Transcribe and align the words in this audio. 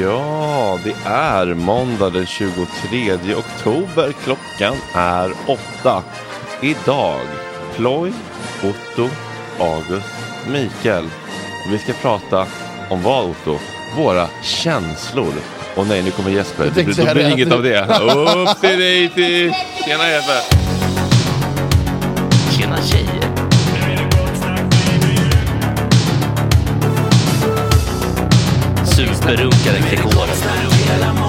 Ja, 0.00 0.78
det 0.84 0.94
är 1.04 1.54
måndag 1.54 2.10
den 2.10 2.26
23 2.26 3.34
oktober. 3.34 4.12
Klockan 4.24 4.74
är 4.94 5.32
åtta. 5.46 6.02
Idag, 6.60 7.20
Ploy, 7.76 8.12
Otto, 8.62 9.08
August, 9.58 10.14
Mikael. 10.48 11.04
Vi 11.70 11.78
ska 11.78 11.92
prata 11.92 12.46
om 12.90 13.02
vad 13.02 13.24
Otto? 13.24 13.58
Våra 13.96 14.28
känslor. 14.42 15.34
Och 15.74 15.86
nej, 15.86 16.02
nu 16.02 16.10
kommer 16.10 16.30
Jesper. 16.30 16.70
Det 16.74 16.84
blir, 16.84 16.94
då 16.94 17.14
blir 17.14 17.14
det. 17.14 17.30
inget 17.30 17.52
av 17.52 17.62
det. 17.62 17.80
Upp 17.82 18.60
till 18.60 18.78
dig 18.78 19.08
till... 19.08 19.52
Tjena 29.32 29.48
Jesper! 29.48 29.62
Tjena 29.62 29.82
tjejer! 29.82 29.82
Superrunkaren 29.82 29.82
Gregor. 29.82 31.22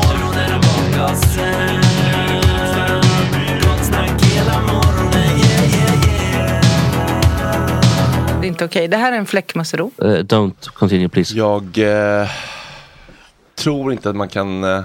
Det 8.42 8.48
är 8.48 8.50
inte 8.50 8.66
okej. 8.66 8.88
Det 8.88 8.98
här 8.98 9.12
är 9.12 9.18
en 9.18 9.26
fläckmussero. 9.26 9.92
Uh, 10.02 10.08
don't 10.08 10.70
continue 10.74 11.10
please. 11.10 11.38
Jag 11.38 11.78
eh, 11.78 12.30
tror 13.56 13.92
inte 13.92 14.10
att 14.10 14.16
man 14.16 14.30
kan... 14.30 14.64
Eh, 14.64 14.84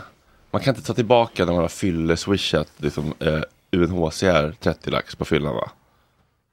man 0.50 0.62
kan 0.62 0.74
inte 0.74 0.86
ta 0.86 0.94
tillbaka 0.94 1.44
när 1.44 1.52
man 1.52 1.62
har 1.62 1.68
fylle-swishat 1.68 2.68
liksom, 2.76 3.14
eh, 3.18 3.40
UNHCR 3.72 4.52
30 4.60 4.90
lax 4.90 5.16
på 5.16 5.24
fyllan 5.24 5.54
va? 5.54 5.70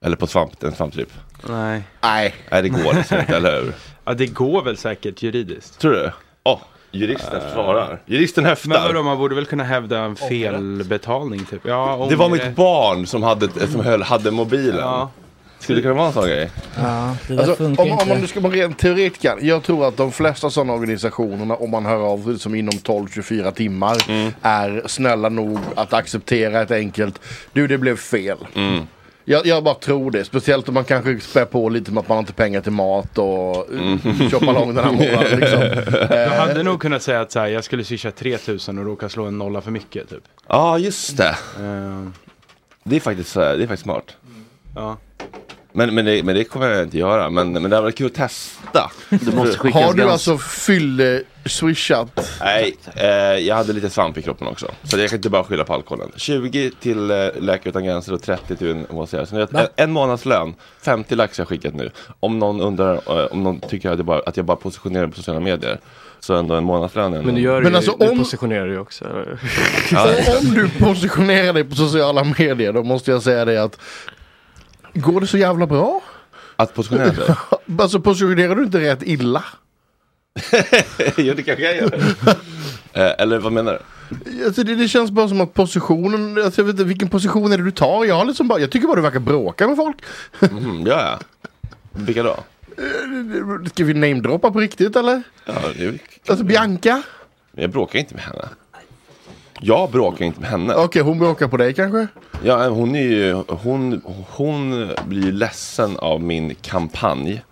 Eller 0.04 0.16
på 0.16 0.26
svamp, 0.26 0.62
en 0.62 0.72
svamptripp? 0.72 1.12
Nej. 1.48 1.82
Nej. 2.00 2.34
Nej 2.50 2.62
det 2.62 2.68
går 2.68 2.94
liksom 2.94 3.18
inte, 3.20 3.36
eller 3.36 3.62
hur? 3.62 3.72
Ja, 4.04 4.14
det 4.14 4.26
går 4.26 4.62
väl 4.62 4.76
säkert 4.76 5.22
juridiskt. 5.22 5.78
Tror 5.78 5.92
du? 5.92 6.12
Åh, 6.46 6.58
juristen 6.90 7.40
svarar. 7.52 8.00
Juristen 8.06 8.42
Men 8.42 8.48
höftar. 8.50 8.86
vadå, 8.88 9.02
man 9.02 9.18
borde 9.18 9.34
väl 9.34 9.46
kunna 9.46 9.64
hävda 9.64 9.98
en 9.98 10.16
felbetalning 10.16 11.44
typ? 11.44 11.60
Ja, 11.64 12.06
Det 12.10 12.16
var 12.16 12.28
mitt 12.28 12.56
barn 12.56 13.06
som 13.06 13.22
hade, 13.22 13.48
som 13.68 13.80
höll, 13.80 14.02
hade 14.02 14.30
mobilen. 14.30 14.76
Ja. 14.80 15.10
Skulle 15.58 15.78
det 15.78 15.82
kunna 15.82 15.94
vara 15.94 16.06
en 16.06 16.12
sån 16.12 16.24
grej? 16.26 16.50
Ja, 16.76 17.16
det 17.28 17.34
där 17.34 17.40
Alltså, 17.42 17.56
funkar 17.56 17.82
om, 17.84 17.90
om 17.92 18.08
man 18.08 18.18
nu 18.20 18.26
ska 18.26 18.40
vara 18.40 18.52
rent 18.52 18.78
teoretiker. 18.78 19.38
Jag 19.40 19.62
tror 19.62 19.88
att 19.88 19.96
de 19.96 20.12
flesta 20.12 20.50
sådana 20.50 20.72
organisationerna, 20.72 21.54
om 21.56 21.70
man 21.70 21.86
hör 21.86 22.00
av 22.12 22.24
sig 22.24 22.38
som 22.38 22.54
inom 22.54 22.74
12-24 22.74 23.50
timmar, 23.52 23.96
Mm. 24.08 24.32
är 24.42 24.82
snälla 24.86 25.28
nog 25.28 25.58
att 25.74 25.92
acceptera 25.92 26.62
ett 26.62 26.70
enkelt, 26.70 27.20
du 27.52 27.66
det 27.66 27.78
blev 27.78 27.96
fel. 27.96 28.38
Mm. 28.54 28.86
Jag, 29.28 29.46
jag 29.46 29.64
bara 29.64 29.74
tror 29.74 30.10
det, 30.10 30.24
speciellt 30.24 30.68
om 30.68 30.74
man 30.74 30.84
kanske 30.84 31.20
spär 31.20 31.44
på 31.44 31.68
lite 31.68 31.92
med 31.92 32.00
att 32.00 32.08
man 32.08 32.16
har 32.16 32.20
inte 32.22 32.32
pengar 32.32 32.60
till 32.60 32.72
mat 32.72 33.18
och 33.18 33.68
mm. 33.70 33.98
lång 34.42 34.74
den 34.74 34.84
här 34.84 34.92
månaden. 34.92 35.40
Liksom. 35.40 35.60
Jag 36.10 36.22
Eh, 36.26 36.32
hade 36.32 36.62
nog 36.62 36.80
kunnat 36.80 37.02
säga 37.02 37.20
att 37.20 37.32
så 37.32 37.38
här, 37.40 37.46
jag 37.46 37.64
skulle 37.64 37.84
swisha 37.84 38.10
3000 38.10 38.78
och 38.78 38.84
råka 38.84 39.08
slå 39.08 39.24
en 39.24 39.38
nolla 39.38 39.60
för 39.60 39.70
mycket 39.70 40.08
typ. 40.08 40.22
Ja, 40.48 40.78
just 40.78 41.16
det. 41.16 41.36
Eh, 41.60 42.08
Det 42.84 42.96
är 42.96 43.00
faktiskt, 43.00 43.34
det 43.34 43.42
är 43.42 43.58
faktiskt 43.58 43.82
smart. 43.82 44.16
ja. 44.74 44.96
Men, 45.76 45.94
men, 45.94 46.04
det, 46.04 46.22
men 46.22 46.34
det 46.34 46.44
kommer 46.44 46.68
jag 46.68 46.82
inte 46.82 46.98
göra. 46.98 47.30
Men, 47.30 47.52
men 47.52 47.62
det 47.62 47.76
hade 47.76 47.80
varit 47.82 47.98
kul 47.98 48.06
att 48.06 48.14
testa. 48.14 48.90
Du 49.10 49.32
måste 49.36 49.68
har 49.70 49.94
du 49.94 50.02
alltså 50.02 50.38
fylle 50.38 51.22
swishat? 51.46 52.38
Nej, 52.40 52.76
eh, 52.94 53.06
jag 53.46 53.56
hade 53.56 53.72
lite 53.72 53.90
svamp 53.90 54.18
i 54.18 54.22
kroppen 54.22 54.46
också. 54.46 54.66
Så 54.82 54.98
jag 54.98 55.10
kan 55.10 55.16
inte 55.18 55.30
bara 55.30 55.44
skylla 55.44 55.64
på 55.64 55.74
alkoholen. 55.74 56.08
20 56.16 56.70
till 56.80 57.10
eh, 57.10 57.16
Läkare 57.40 57.68
Utan 57.68 57.84
Gränser 57.84 58.12
och 58.12 58.22
30 58.22 58.56
till 58.56 58.66
UNHCR. 58.66 59.24
Så 59.24 59.36
en, 59.36 59.48
en 59.76 59.92
månadslön, 59.92 60.54
50 60.82 61.14
lax 61.14 61.38
har 61.38 61.42
jag 61.42 61.48
skickat 61.48 61.74
nu. 61.74 61.90
Om 62.20 62.38
någon 62.38 62.60
undrar, 62.60 62.94
eh, 62.94 63.26
om 63.32 63.42
någon 63.42 63.60
tycker 63.60 63.90
att 63.90 63.98
jag 63.98 64.06
bara, 64.06 64.20
att 64.26 64.36
jag 64.36 64.46
bara 64.46 64.56
positionerar 64.56 65.06
på 65.06 65.16
sociala 65.16 65.40
medier. 65.40 65.80
Så 66.20 66.34
ändå 66.34 66.54
en 66.54 66.64
månadslön 66.64 67.12
är 67.12 67.16
ändå- 67.18 67.26
Men 67.26 67.34
du 67.34 67.40
gör 67.40 67.60
Men 67.62 67.70
ju, 67.72 67.76
alltså, 67.76 67.96
du 67.98 68.08
om- 68.08 68.18
positionerar 68.18 68.66
ju 68.66 68.78
också. 68.78 69.04
eller? 69.04 69.38
Ja, 69.92 70.08
Om 70.40 70.54
du 70.54 70.68
positionerar 70.68 71.52
dig 71.52 71.64
på 71.64 71.74
sociala 71.74 72.24
medier 72.38 72.72
då 72.72 72.82
måste 72.82 73.10
jag 73.10 73.22
säga 73.22 73.44
det 73.44 73.62
att 73.62 73.78
Går 74.96 75.20
det 75.20 75.26
så 75.26 75.38
jävla 75.38 75.66
bra? 75.66 76.00
att 76.56 76.74
positionera 76.74 77.14
sig? 77.14 77.34
Alltså 77.78 78.00
positionerar 78.00 78.54
du 78.56 78.64
inte 78.64 78.80
rätt 78.80 79.02
illa? 79.02 79.44
jo, 81.16 81.34
det 81.34 81.42
kanske 81.42 81.64
jag 81.64 81.76
gör. 81.76 81.94
eh, 82.92 83.12
eller 83.18 83.38
vad 83.38 83.52
menar 83.52 83.72
du? 83.72 84.44
Alltså 84.46 84.62
det, 84.62 84.74
det 84.74 84.88
känns 84.88 85.10
bara 85.10 85.28
som 85.28 85.40
att 85.40 85.54
positionen, 85.54 86.44
alltså 86.44 86.60
jag 86.60 86.66
vet 86.66 86.72
inte, 86.72 86.84
vilken 86.84 87.08
position 87.08 87.52
är 87.52 87.58
det 87.58 87.64
du 87.64 87.70
tar? 87.70 88.04
Jag, 88.04 88.26
liksom 88.26 88.48
bara, 88.48 88.58
jag 88.60 88.70
tycker 88.70 88.86
bara 88.86 88.96
du 88.96 89.02
verkar 89.02 89.20
bråka 89.20 89.68
med 89.68 89.76
folk. 89.76 89.96
Mhm, 90.40 90.84
ja, 90.86 91.00
ja. 91.00 91.18
Vilka 91.92 92.22
då? 92.22 92.36
Ska 93.70 93.84
vi 93.84 93.94
namedroppa 93.94 94.50
på 94.50 94.60
riktigt 94.60 94.96
eller? 94.96 95.22
Ja, 95.44 95.54
det 95.78 95.98
Alltså 96.28 96.44
Bianca? 96.44 97.02
jag 97.52 97.70
bråkar 97.70 97.98
inte 97.98 98.14
med 98.14 98.24
henne. 98.24 98.48
Jag 99.60 99.90
bråkar 99.90 100.24
inte 100.24 100.40
med 100.40 100.50
henne. 100.50 100.74
Okej 100.74 101.02
hon 101.02 101.18
bråkar 101.18 101.48
på 101.48 101.56
dig 101.56 101.74
kanske? 101.74 102.06
Ja, 102.42 102.68
hon 102.68 102.96
är 102.96 103.02
ju, 103.02 103.32
hon, 103.48 104.02
hon 104.30 104.90
blir 105.06 105.22
ju 105.24 105.32
ledsen 105.32 105.96
av 105.96 106.20
min 106.20 106.54
kampanj. 106.54 107.42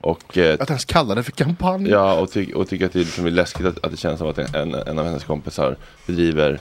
Och, 0.00 0.38
eh, 0.38 0.56
Att 0.60 0.70
ens 0.70 0.84
kalla 0.84 1.14
det 1.14 1.22
för 1.22 1.32
kampanj? 1.32 1.88
ja, 1.90 2.20
och, 2.20 2.30
ty 2.32 2.52
och 2.52 2.68
tycker 2.68 2.86
att 2.86 2.92
det 2.92 2.98
liksom 2.98 3.26
är 3.26 3.30
läskigt 3.30 3.66
att, 3.66 3.84
att 3.84 3.90
det 3.90 3.96
känns 3.96 4.18
som 4.18 4.28
att 4.28 4.38
en, 4.38 4.74
en 4.74 4.98
av 4.98 5.04
hennes 5.04 5.24
kompisar 5.24 5.76
bedriver 6.06 6.60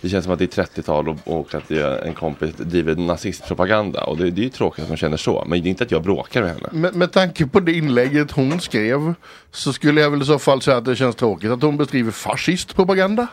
det 0.00 0.08
känns 0.08 0.24
som 0.24 0.32
att 0.32 0.38
det 0.38 0.58
är 0.58 0.62
30-tal 0.64 1.08
och, 1.08 1.16
och 1.24 1.54
att 1.54 1.68
det 1.68 1.78
är 1.80 1.98
en 1.98 2.14
kompis 2.14 2.54
driver 2.56 2.96
nazistpropaganda. 2.96 4.04
Och 4.04 4.16
det, 4.16 4.30
det 4.30 4.40
är 4.40 4.44
ju 4.44 4.50
tråkigt 4.50 4.82
att 4.82 4.88
hon 4.88 4.96
känner 4.96 5.16
så. 5.16 5.44
Men 5.46 5.62
det 5.62 5.68
är 5.68 5.70
inte 5.70 5.84
att 5.84 5.90
jag 5.90 6.02
bråkar 6.02 6.42
med 6.42 6.50
henne. 6.50 6.68
Med, 6.72 6.94
med 6.94 7.12
tanke 7.12 7.46
på 7.46 7.60
det 7.60 7.72
inlägget 7.72 8.30
hon 8.30 8.60
skrev 8.60 9.14
så 9.50 9.72
skulle 9.72 10.00
jag 10.00 10.10
väl 10.10 10.22
i 10.22 10.24
så 10.24 10.38
fall 10.38 10.62
säga 10.62 10.76
att 10.76 10.84
det 10.84 10.96
känns 10.96 11.16
tråkigt 11.16 11.50
att 11.50 11.62
hon 11.62 11.76
beskriver 11.76 12.10
fascistpropaganda. 12.10 13.26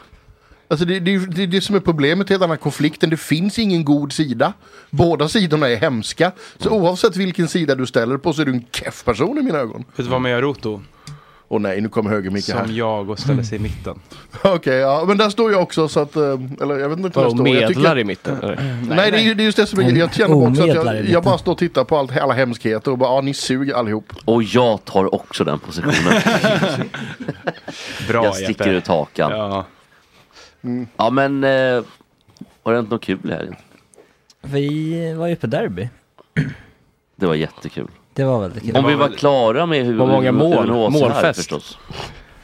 Alltså 0.69 0.85
det, 0.85 0.99
det, 0.99 1.17
det 1.17 1.43
är 1.43 1.47
det 1.47 1.61
som 1.61 1.75
är 1.75 1.79
problemet 1.79 2.29
i 2.29 2.33
hela 2.33 2.39
den 2.41 2.49
här 2.49 2.57
konflikten. 2.57 3.09
Det 3.09 3.17
finns 3.17 3.59
ingen 3.59 3.85
god 3.85 4.13
sida. 4.13 4.53
Båda 4.89 5.27
sidorna 5.27 5.69
är 5.69 5.75
hemska. 5.75 6.31
Så 6.57 6.69
oavsett 6.69 7.15
vilken 7.15 7.47
sida 7.47 7.75
du 7.75 7.85
ställer 7.85 8.17
på 8.17 8.33
så 8.33 8.41
är 8.41 8.45
du 8.45 8.51
en 8.51 8.65
keff 8.71 9.03
person 9.05 9.37
i 9.37 9.41
mina 9.41 9.57
ögon. 9.57 9.83
Vet 9.95 10.05
du 10.05 10.11
vad 10.11 10.21
man 10.21 10.31
gör 10.31 10.41
Roto? 10.41 10.81
Och 11.49 11.61
nej, 11.61 11.81
nu 11.81 11.89
kommer 11.89 12.09
höger 12.09 12.29
Micke 12.29 12.43
Som 12.45 12.57
här. 12.57 12.67
jag 12.71 13.09
och 13.09 13.19
ställer 13.19 13.43
sig 13.43 13.57
i 13.57 13.61
mitten. 13.61 13.99
Okej, 14.43 14.75
ja 14.77 15.03
men 15.07 15.17
där 15.17 15.29
står 15.29 15.51
jag 15.51 15.61
också 15.61 15.87
så 15.87 15.99
att, 15.99 16.15
eh, 16.15 16.23
eller 16.61 16.77
jag 16.77 16.89
vet 16.89 16.99
inte 16.99 17.19
var 17.19 17.25
jag 17.25 17.31
står. 17.31 17.47
Jag 17.47 17.53
medlar 17.53 17.67
tycker, 17.67 17.97
i 17.97 18.03
mitten? 18.03 18.37
eller? 18.43 18.77
nej, 18.95 19.11
det 19.11 19.17
är, 19.17 19.21
ju- 19.21 19.33
det 19.33 19.43
är 19.43 19.45
just 19.45 19.57
det 19.57 19.65
som 19.65 19.79
är, 19.79 19.91
jag 19.91 20.13
känner 20.13 20.47
också 20.47 20.61
att 20.63 20.67
jag, 20.75 21.05
jag 21.09 21.23
bara 21.23 21.37
står 21.37 21.51
och 21.51 21.57
tittar 21.57 21.83
på 21.83 21.97
allt, 21.97 22.17
alla 22.17 22.33
hemskheter 22.33 22.91
och 22.91 22.97
bara, 22.97 23.09
ja 23.15 23.21
ni 23.21 23.33
suger 23.33 23.73
allihop. 23.73 24.13
Och 24.25 24.43
jag 24.43 24.85
tar 24.85 25.15
också 25.15 25.43
den 25.43 25.59
positionen. 25.59 25.93
Bra 28.07 28.23
jag 28.25 28.35
sticker 28.35 28.51
Jeppe. 28.65 28.69
ut 28.69 28.87
hakan. 28.87 29.31
Ja. 29.31 29.65
Ja 30.97 31.09
men, 31.09 31.43
eh, 31.43 31.83
har 32.63 32.71
det 32.71 32.77
hänt 32.77 32.89
något 32.89 33.03
kul 33.03 33.19
i 33.29 33.33
helgen? 33.33 33.55
Vi 34.41 35.13
var 35.13 35.27
ju 35.27 35.35
på 35.35 35.47
derby. 35.47 35.89
Det 37.15 37.25
var 37.25 37.35
jättekul. 37.35 37.87
Det 38.13 38.23
var 38.23 38.41
väldigt 38.41 38.63
kul. 38.63 38.75
Om 38.75 38.85
vi 38.85 38.95
var 38.95 39.09
klara 39.09 39.65
med 39.65 39.85
hur 39.85 39.97
Vad 39.97 40.07
många 40.07 40.31
mål? 40.31 40.91
Målfest. 40.91 41.39
förstås. 41.39 41.77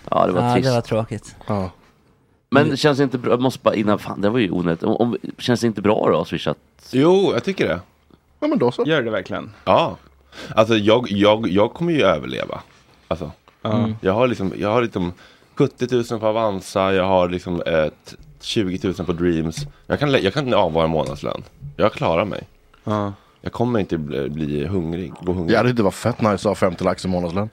Ja 0.10 0.28
det 0.28 0.34
var 0.34 0.44
ja, 0.44 0.54
trist. 0.54 0.68
det 0.68 0.74
var 0.74 0.82
tråkigt. 0.82 1.36
Ja. 1.48 1.72
Men 2.50 2.70
det 2.70 2.78
känns 2.78 3.00
inte 3.00 3.18
bra, 3.18 3.32
jag 3.32 3.42
måste 3.42 3.60
bara 3.64 3.76
innan, 3.76 4.00
fan 4.00 4.22
det 4.22 4.30
var 4.30 4.40
ju 4.40 4.52
onödigt. 4.52 4.84
Om, 4.84 4.96
om, 4.96 5.18
känns 5.38 5.62
det 5.62 5.68
inte 5.68 5.82
bra 5.82 6.10
då 6.12 6.22
att 6.22 6.28
swisha? 6.28 6.56
Jo, 6.92 7.32
jag 7.34 7.44
tycker 7.44 7.68
det. 7.68 7.80
Ja 8.40 8.48
men 8.48 8.60
då 8.60 8.72
så. 8.72 8.84
Gör 8.86 9.02
det 9.02 9.12
verkligen? 9.12 9.54
Ja. 9.66 9.98
Alltså 10.56 10.76
jag, 10.76 11.12
jag, 11.12 11.48
jag 11.48 11.74
kommer 11.74 11.92
ju 11.92 12.02
överleva. 12.02 12.62
Alltså. 13.08 13.32
Ja. 13.62 13.90
Jag 14.02 14.14
har 14.14 14.28
liksom, 14.28 14.54
jag 14.58 14.70
har 14.70 14.82
liksom 14.82 15.14
70 15.56 15.88
000 16.12 16.20
på 16.20 16.28
Avanza, 16.28 16.94
jag 16.94 17.04
har 17.06 17.30
liksom 17.30 17.62
ett 17.66 18.16
20 18.42 18.80
000 18.84 18.94
på 18.94 19.14
Dreams. 19.14 19.58
Jag 19.88 20.00
kan, 20.00 20.12
jag 20.12 20.34
kan 20.34 20.54
avvara 20.54 20.88
månadslön. 20.88 21.44
Jag 21.78 21.94
klarar 21.94 22.26
mig. 22.26 22.44
Ja. 22.84 23.14
Jag 23.42 23.52
kommer 23.54 23.80
inte 23.80 23.98
bli, 23.98 24.30
bli 24.30 24.66
hungrig, 24.66 25.14
gå 25.22 25.34
hungrig. 25.34 25.56
Ja 25.56 25.64
det 25.64 25.70
hade 25.70 25.84
varit 25.84 25.94
fett 25.94 26.22
nice 26.22 26.34
att 26.34 26.44
ha 26.44 26.56
50 26.56 26.84
lax 26.84 27.06
i 27.06 27.08
månadslön. 27.08 27.50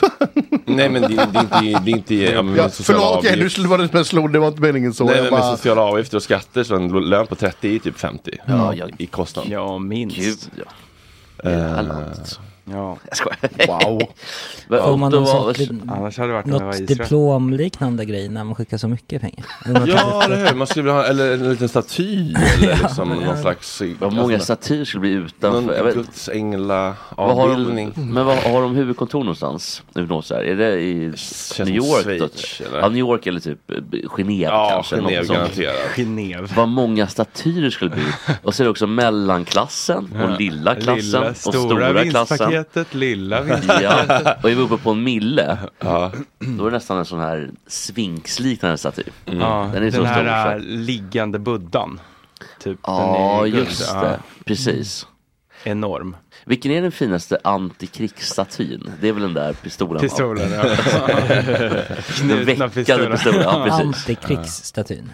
Nej 0.64 0.88
men 0.88 1.02
det, 1.02 1.08
det, 1.08 1.38
är 1.38 1.40
inte, 1.40 1.60
det 1.84 1.90
är 1.90 1.96
inte 1.96 2.14
ja, 2.14 2.42
men 2.42 2.56
Ja, 2.56 2.70
sociala 2.70 3.00
förlåt, 3.00 3.16
avgifter. 3.26 3.62
nu 3.62 3.68
var 3.68 3.78
det 3.78 3.88
som 3.88 3.96
jag 3.96 4.06
slog, 4.06 4.32
det 4.32 4.38
var 4.38 4.48
inte 4.48 4.60
meningen 4.62 4.94
så. 4.94 5.04
Nej 5.04 5.14
jag 5.16 5.22
men 5.22 5.30
bara, 5.30 5.40
med 5.50 5.58
sociala 5.58 5.82
avgifter 5.82 6.16
och 6.16 6.22
skatter 6.22 6.62
så 6.64 6.76
en 6.76 6.88
lön 7.08 7.26
på 7.26 7.34
30 7.34 7.74
är 7.74 7.78
typ 7.78 7.98
50 7.98 8.30
Ja, 8.46 8.74
jag- 8.74 8.90
i 9.00 9.06
kostnad. 9.06 9.44
Ja, 9.48 9.78
minst. 9.78 10.16
Gud 10.16 10.38
ja. 10.56 11.52
Landet. 11.82 12.40
Ja. 12.70 12.96
Jag 13.08 13.16
skojar. 13.16 13.38
wow. 13.66 14.02
Får 14.82 14.96
man 14.96 15.10
då 15.10 15.16
någon 15.16 15.26
var- 15.26 15.54
sorts, 15.54 15.70
Annars 15.88 16.18
hade 16.18 16.28
det 16.28 16.34
varit 16.34 16.46
något 16.46 16.86
diplomliknande 16.86 18.04
grej 18.04 18.28
när 18.28 18.44
man 18.44 18.54
skickar 18.54 18.78
så 18.78 18.88
mycket 18.88 19.20
pengar? 19.20 19.44
Ja, 19.86 20.22
eller 20.24 20.46
hur? 20.48 20.54
Man 20.54 20.66
skulle 20.66 20.82
vilja 20.82 20.94
ha 20.94 21.04
eller 21.04 21.32
en 21.32 21.50
liten 21.50 21.68
staty 21.68 22.34
eller 22.58 22.76
liksom 22.82 23.08
någon 23.08 23.38
slags... 23.38 23.82
Vad 23.98 24.12
många 24.12 24.34
alltså, 24.34 24.56
statyer 24.56 24.84
skulle 24.84 25.00
bli 25.00 25.10
utanför. 25.10 25.82
Någon 25.84 25.92
Guds 25.92 26.28
ängla 26.28 26.94
vad 27.16 27.36
har 27.36 27.48
de, 27.48 27.52
avbildning. 27.52 27.92
men 27.96 28.26
vad 28.26 28.36
har 28.36 28.62
de 28.62 28.76
huvudkontor 28.76 29.18
någonstans? 29.18 29.82
UNHCR? 29.94 30.34
Är 30.34 30.56
det 30.56 30.80
i 30.80 31.12
New 31.58 31.68
York? 31.74 32.30
Ja, 32.72 32.88
New 32.88 32.98
York 32.98 33.26
eller 33.26 33.40
typ 33.40 33.70
eh, 33.70 33.76
Genève 34.16 34.42
Ja, 34.42 34.68
kanske. 34.70 34.96
något 34.96 35.10
Genève 35.12 35.34
garanterat. 35.34 35.74
Genève. 35.96 36.48
Vad 36.56 36.68
många 36.68 37.06
statyer 37.06 37.70
skulle 37.70 37.90
bli. 37.90 38.02
Och 38.42 38.54
så 38.54 38.62
är 38.62 38.64
det 38.64 38.70
också 38.70 38.86
mellanklassen 38.86 40.16
och 40.22 40.40
lilla 40.40 40.74
klassen 40.74 41.24
och 41.24 41.36
stora 41.36 42.04
klassen. 42.04 42.57
Vinstpaketet, 42.58 42.94
lilla 42.94 43.40
vinstpaketet. 43.42 44.22
Ja, 44.24 44.34
och 44.42 44.50
är 44.50 44.54
vi 44.54 44.62
uppe 44.62 44.76
på 44.76 44.90
en 44.90 45.02
mille, 45.02 45.58
Ja. 45.80 46.12
då 46.38 46.66
är 46.66 46.70
det 46.70 46.76
nästan 46.76 46.98
en 46.98 47.04
sån 47.04 47.20
här 47.20 47.50
svinksliknande 47.66 48.78
staty. 48.78 49.02
Ja, 49.24 49.70
Den 49.74 49.82
är 49.82 49.90
så 49.90 50.04
här 50.04 50.50
stor, 50.50 50.52
äh, 50.54 50.58
liggande 50.78 51.38
buddhan. 51.38 52.00
Typ, 52.62 52.78
Ja, 52.82 53.40
den 53.42 53.50
just 53.54 53.88
Ja, 53.94 54.00
det. 54.02 54.20
Precis. 54.44 55.06
Enorm. 55.64 56.16
Vilken 56.44 56.70
är 56.72 56.82
den 56.82 56.92
finaste 56.92 57.38
antikrigsstatyn? 57.44 58.90
Det 59.00 59.08
är 59.08 59.12
väl 59.12 59.22
den 59.22 59.34
där 59.34 59.52
pistolen? 59.52 60.00
Pistolen, 60.00 60.52
ja. 60.52 60.62
Den 62.28 62.44
veckade 62.44 62.68
pistolen, 62.70 63.18
ja 63.42 63.64
precis. 63.64 63.80
Antikrigsstatyn. 64.08 65.12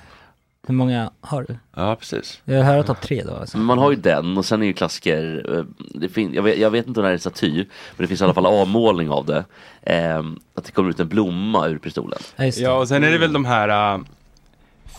Hur 0.66 0.74
många 0.74 1.10
har 1.20 1.42
du? 1.48 1.56
ja, 1.76 1.96
precis. 1.96 2.40
Jag 2.44 2.62
hör 2.64 2.82
topp 2.82 3.00
tre 3.00 3.22
då 3.26 3.34
alltså. 3.36 3.58
Man 3.58 3.78
har 3.78 3.90
ju 3.90 3.96
den 3.96 4.38
och 4.38 4.44
sen 4.44 4.62
är 4.62 4.66
ju 4.66 4.72
klassiker, 4.72 5.46
eh, 5.58 5.64
det 5.94 6.08
fin- 6.08 6.34
jag, 6.34 6.42
vet, 6.42 6.58
jag 6.58 6.70
vet 6.70 6.86
inte 6.86 7.00
om 7.00 7.04
det 7.04 7.08
här 7.08 7.14
är 7.14 7.18
staty, 7.18 7.54
men 7.56 7.64
det 7.96 8.06
finns 8.06 8.20
i 8.20 8.24
alla 8.24 8.34
fall 8.34 8.46
avmålning 8.46 9.10
av 9.10 9.26
det. 9.26 9.44
Ehm, 9.82 10.38
att 10.54 10.64
det 10.64 10.72
kommer 10.72 10.90
ut 10.90 11.00
en 11.00 11.08
blomma 11.08 11.68
ur 11.68 11.78
pistolen. 11.78 12.18
Ja. 12.36 12.44
Ja, 12.44 12.72
och 12.78 12.88
sen 12.88 13.04
är 13.04 13.10
det 13.10 13.18
väl 13.18 13.32
de 13.32 13.44
här 13.44 13.94
äh, 13.94 14.00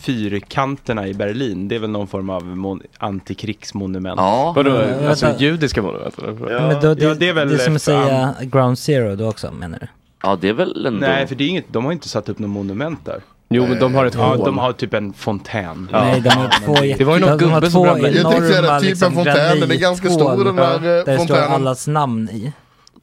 fyrkanterna 0.02 1.08
i 1.08 1.14
Berlin. 1.14 1.68
Det 1.68 1.76
är 1.76 1.80
väl 1.80 1.90
någon 1.90 2.08
form 2.08 2.30
av 2.30 2.44
mon- 2.44 2.82
antikrigsmonument. 2.98 4.18
Ja, 4.20 4.54
Vadå, 4.56 4.70
Ja, 4.70 5.10
alltså 5.10 5.26
vänta. 5.26 5.44
judiska 5.44 5.82
monument? 5.82 6.18
eller? 6.20 6.52
Ja. 6.52 6.68
Men 6.68 6.82
då, 6.82 6.94
det, 6.94 7.06
ja, 7.06 7.14
det 7.14 7.30
är 7.30 7.34
väl 7.34 7.50
det 7.50 7.56
är 7.56 7.58
som 7.58 7.76
att 7.76 7.82
säga 7.82 8.36
ground 8.42 8.80
zero 8.80 9.16
då 9.16 9.30
också 9.30 9.52
menar 9.52 9.80
du? 9.80 9.88
ja 10.24 10.38
det 10.42 10.50
är 10.50 10.54
väl 10.54 10.86
ändå... 10.86 11.00
Nej, 11.00 11.28
för 11.28 11.36
det 11.36 11.44
är 11.44 11.48
inget, 11.48 11.66
de 11.74 11.86
har 11.86 11.92
inte 11.92 12.10
satt 12.10 12.30
upp 12.30 12.40
något 12.40 12.50
monument 12.50 13.06
där. 13.06 13.22
Jo, 13.50 13.66
men 13.68 13.80
de 13.80 13.96
har 13.96 14.06
ett 14.06 14.14
Ja, 14.16 14.22
hål. 14.36 14.46
de 14.46 14.58
har 14.58 14.74
typ 14.74 14.94
en 14.94 15.14
fontän. 15.14 15.90
Nej, 15.92 16.22
de 16.22 16.30
har 16.30 16.50
två 16.66 16.74
Det 16.98 17.04
var 17.04 17.14
ju 17.14 17.20
någon 17.26 17.38
de 17.38 17.46
har 17.46 17.60
gubbe 17.62 17.72
som 17.72 17.84
ramlade. 17.86 18.16
Jag 18.16 18.32
tänkte 18.32 18.48
säga 18.48 18.62
det, 18.62 18.68
typ 18.68 18.82
en 18.82 18.90
liksom, 18.90 19.14
fontän, 19.14 19.60
den 19.60 19.72
är 19.72 19.76
ganska 19.76 20.10
stor, 20.10 20.44
den 20.46 20.58
här, 20.58 20.76
eh, 20.76 20.82
Där 20.82 20.96
det 20.98 21.04
står 21.04 21.18
fontänen. 21.18 21.52
allas 21.52 21.88
namn 21.88 22.30
i. 22.30 22.52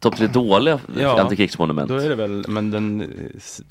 Topp 0.00 0.16
tre 0.16 0.26
dåliga 0.26 0.78
Ja. 1.00 1.20
antikrigsmonument. 1.20 1.88
Då 1.88 1.96
är 1.96 2.08
det 2.08 2.14
väl, 2.14 2.44
men 2.48 2.70
den 2.70 3.00
eh, 3.00 3.06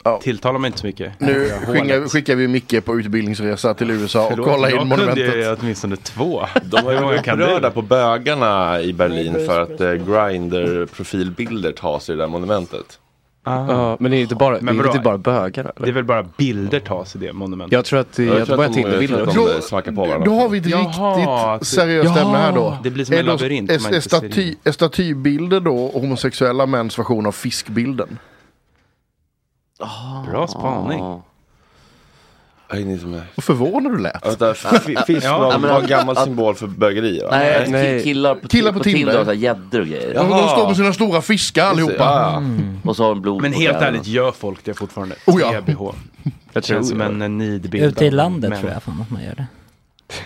Ja. 0.03 0.19
tilltalar 0.23 0.59
mig 0.59 0.67
inte 0.67 0.79
så 0.79 0.85
mycket. 0.87 1.19
Nu 1.19 1.49
skickar, 1.67 2.07
skickar 2.09 2.35
vi 2.35 2.47
Micke 2.47 2.85
på 2.85 2.99
utbildningsresa 2.99 3.73
till 3.73 3.91
USA 3.91 4.23
och 4.23 4.29
Förlåt, 4.29 4.47
kollar 4.47 4.69
jag 4.69 4.81
in 4.81 4.89
kunde 4.89 4.95
monumentet. 4.97 5.35
ju 5.35 5.55
åtminstone 5.61 5.95
två. 5.95 6.41
De 6.63 6.85
var 6.85 6.91
ju 6.91 6.97
upprörda 7.17 7.71
på 7.71 7.81
bögarna 7.81 8.81
i 8.81 8.93
Berlin 8.93 9.33
för 9.47 9.61
att 9.61 9.81
eh, 9.81 9.87
Grindr-profilbilder 9.93 11.71
tas 11.71 12.09
i 12.09 12.11
det 12.11 12.17
där 12.17 12.27
monumentet. 12.27 12.99
Ah. 13.43 13.71
Ja, 13.71 13.97
men 13.99 14.11
det 14.11 14.17
är 14.17 14.21
inte 14.21 14.35
bara, 14.35 14.57
Men 14.61 14.77
det 14.77 14.83
är 14.83 14.87
inte 14.87 14.99
bara 14.99 15.17
bögar 15.17 15.63
eller? 15.63 15.73
Det 15.85 15.89
är 15.89 15.93
väl 15.93 16.03
bara 16.03 16.23
bilder 16.23 16.79
tas 16.79 17.15
i 17.15 17.19
det 17.19 17.33
monumentet? 17.33 17.71
Jag 17.73 17.85
tror 17.85 17.99
att 17.99 18.13
det, 18.13 18.23
Jag 18.25 18.39
jag 18.39 18.47
tror 18.47 18.57
bara 18.57 18.69
Tinderbilder 18.69 19.17
jag 19.19 19.27
också. 19.27 19.33
tror 19.39 19.49
att 19.49 19.55
de 19.61 19.67
smackar 19.67 19.91
på 19.91 20.01
varandra. 20.05 20.25
Då 20.25 20.35
har 20.39 20.49
vi 20.49 20.57
ett 20.57 20.65
Jaha, 20.65 21.53
riktigt 21.53 21.67
seriöst 21.67 22.11
Ja, 22.15 22.21
ämne 22.21 22.37
här 22.37 22.51
då. 22.51 22.77
det 22.83 22.89
blir 22.89 23.05
som 23.05 23.15
en 23.15 23.25
labyrint 23.25 23.71
Är, 23.71 23.93
är, 23.95 23.99
staty, 23.99 24.55
är 24.63 24.71
statybilder 24.71 25.59
då 25.59 25.87
homosexuella 25.93 26.65
mäns 26.65 26.99
version 26.99 27.25
av 27.25 27.31
fiskbilden? 27.31 28.19
Bra 30.31 30.47
spaning. 30.47 31.21
Vad 33.35 33.43
förvånad 33.43 33.91
du 33.91 33.97
lät. 33.99 34.25
Vänta, 34.27 34.53
fisk 35.07 35.25
Ja, 35.25 35.37
var, 35.59 35.81
en 35.81 35.87
gammal 35.87 36.17
att- 36.17 36.23
symbol 36.23 36.55
för 36.55 36.67
bögeri 36.67 37.19
va? 37.19 37.27
Nej, 37.31 37.65
Nej. 37.69 37.99
ki- 37.99 38.03
killar 38.03 38.35
på, 38.35 38.47
Killar 38.47 38.71
på 38.71 38.77
på 38.77 38.83
Tinder. 38.83 38.99
Tinder 39.17 39.33
gäddor 39.33 39.79
och 39.81 39.87
grejer. 39.87 40.13
Ja, 40.15 40.23
de 40.23 40.49
står 40.49 40.67
med 40.67 40.75
sina 40.77 40.93
stora 40.93 41.21
fiskar 41.21 41.65
allihopa. 41.65 41.93
Ja, 41.97 42.31
ja. 42.31 42.89
Och 42.89 42.95
så 42.95 43.03
har 43.03 43.09
de 43.09 43.21
blod 43.21 43.41
Men 43.41 43.53
helt 43.53 43.77
ärligt, 43.81 44.07
gör 44.07 44.31
folk 44.31 44.59
det 44.63 44.73
fortfarande? 44.73 45.15
Oh 45.27 45.41
ja. 45.41 45.61
TBH. 45.61 45.79
Jag 45.83 45.93
Det 46.53 46.65
känns 46.65 46.89
som 46.89 46.99
tror 47.01 47.21
en 47.21 47.37
nidbild. 47.37 47.83
Ute 47.83 48.05
i 48.05 48.11
landet 48.11 48.59
tror 48.59 48.71
jag 48.71 48.83
fan 48.83 49.01
att 49.01 49.09
man 49.11 49.23
gör 49.23 49.35
det. 49.35 49.45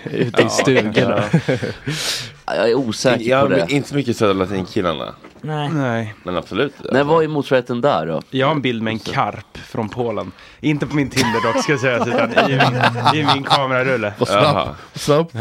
Ute 0.18 0.42
i 0.42 0.50
stugorna. 0.50 1.24
Jag 2.46 2.70
är 2.70 2.76
osäker 2.76 3.18
på 3.24 3.30
Jag 3.30 3.50
det. 3.50 3.62
är 3.62 3.72
inte 3.72 3.90
så 3.90 3.96
mycket 3.96 4.18
södra 4.18 4.34
latinkillarna. 4.34 5.16
Nej. 5.42 5.70
Nej. 5.70 6.16
Men 6.24 6.38
absolut. 6.38 6.74
När 6.92 7.04
var 7.04 7.24
är 7.24 7.28
motsvarigheten 7.28 7.82
där 7.82 8.06
då? 8.08 8.22
Jag 8.30 8.48
har 8.48 8.56
en 8.56 8.62
bild 8.62 8.82
med 8.84 8.92
en 8.92 9.00
karp 9.00 9.58
från 9.58 9.90
Polen. 9.90 10.32
Inte 10.62 10.86
på 10.86 10.96
min 10.96 11.10
Tinder 11.10 11.54
dock 11.54 11.64
ska 11.64 11.78
sägas, 11.78 12.08
utan 12.08 12.32
i 12.32 12.58
min, 12.58 13.22
i 13.22 13.34
min 13.34 13.44
kamerarulle. 13.44 14.14
Vad 14.20 14.28
snabbt. 14.28 14.80
Snabbt. 14.94 15.32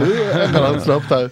Snabbt 0.84 1.10
här. 1.10 1.30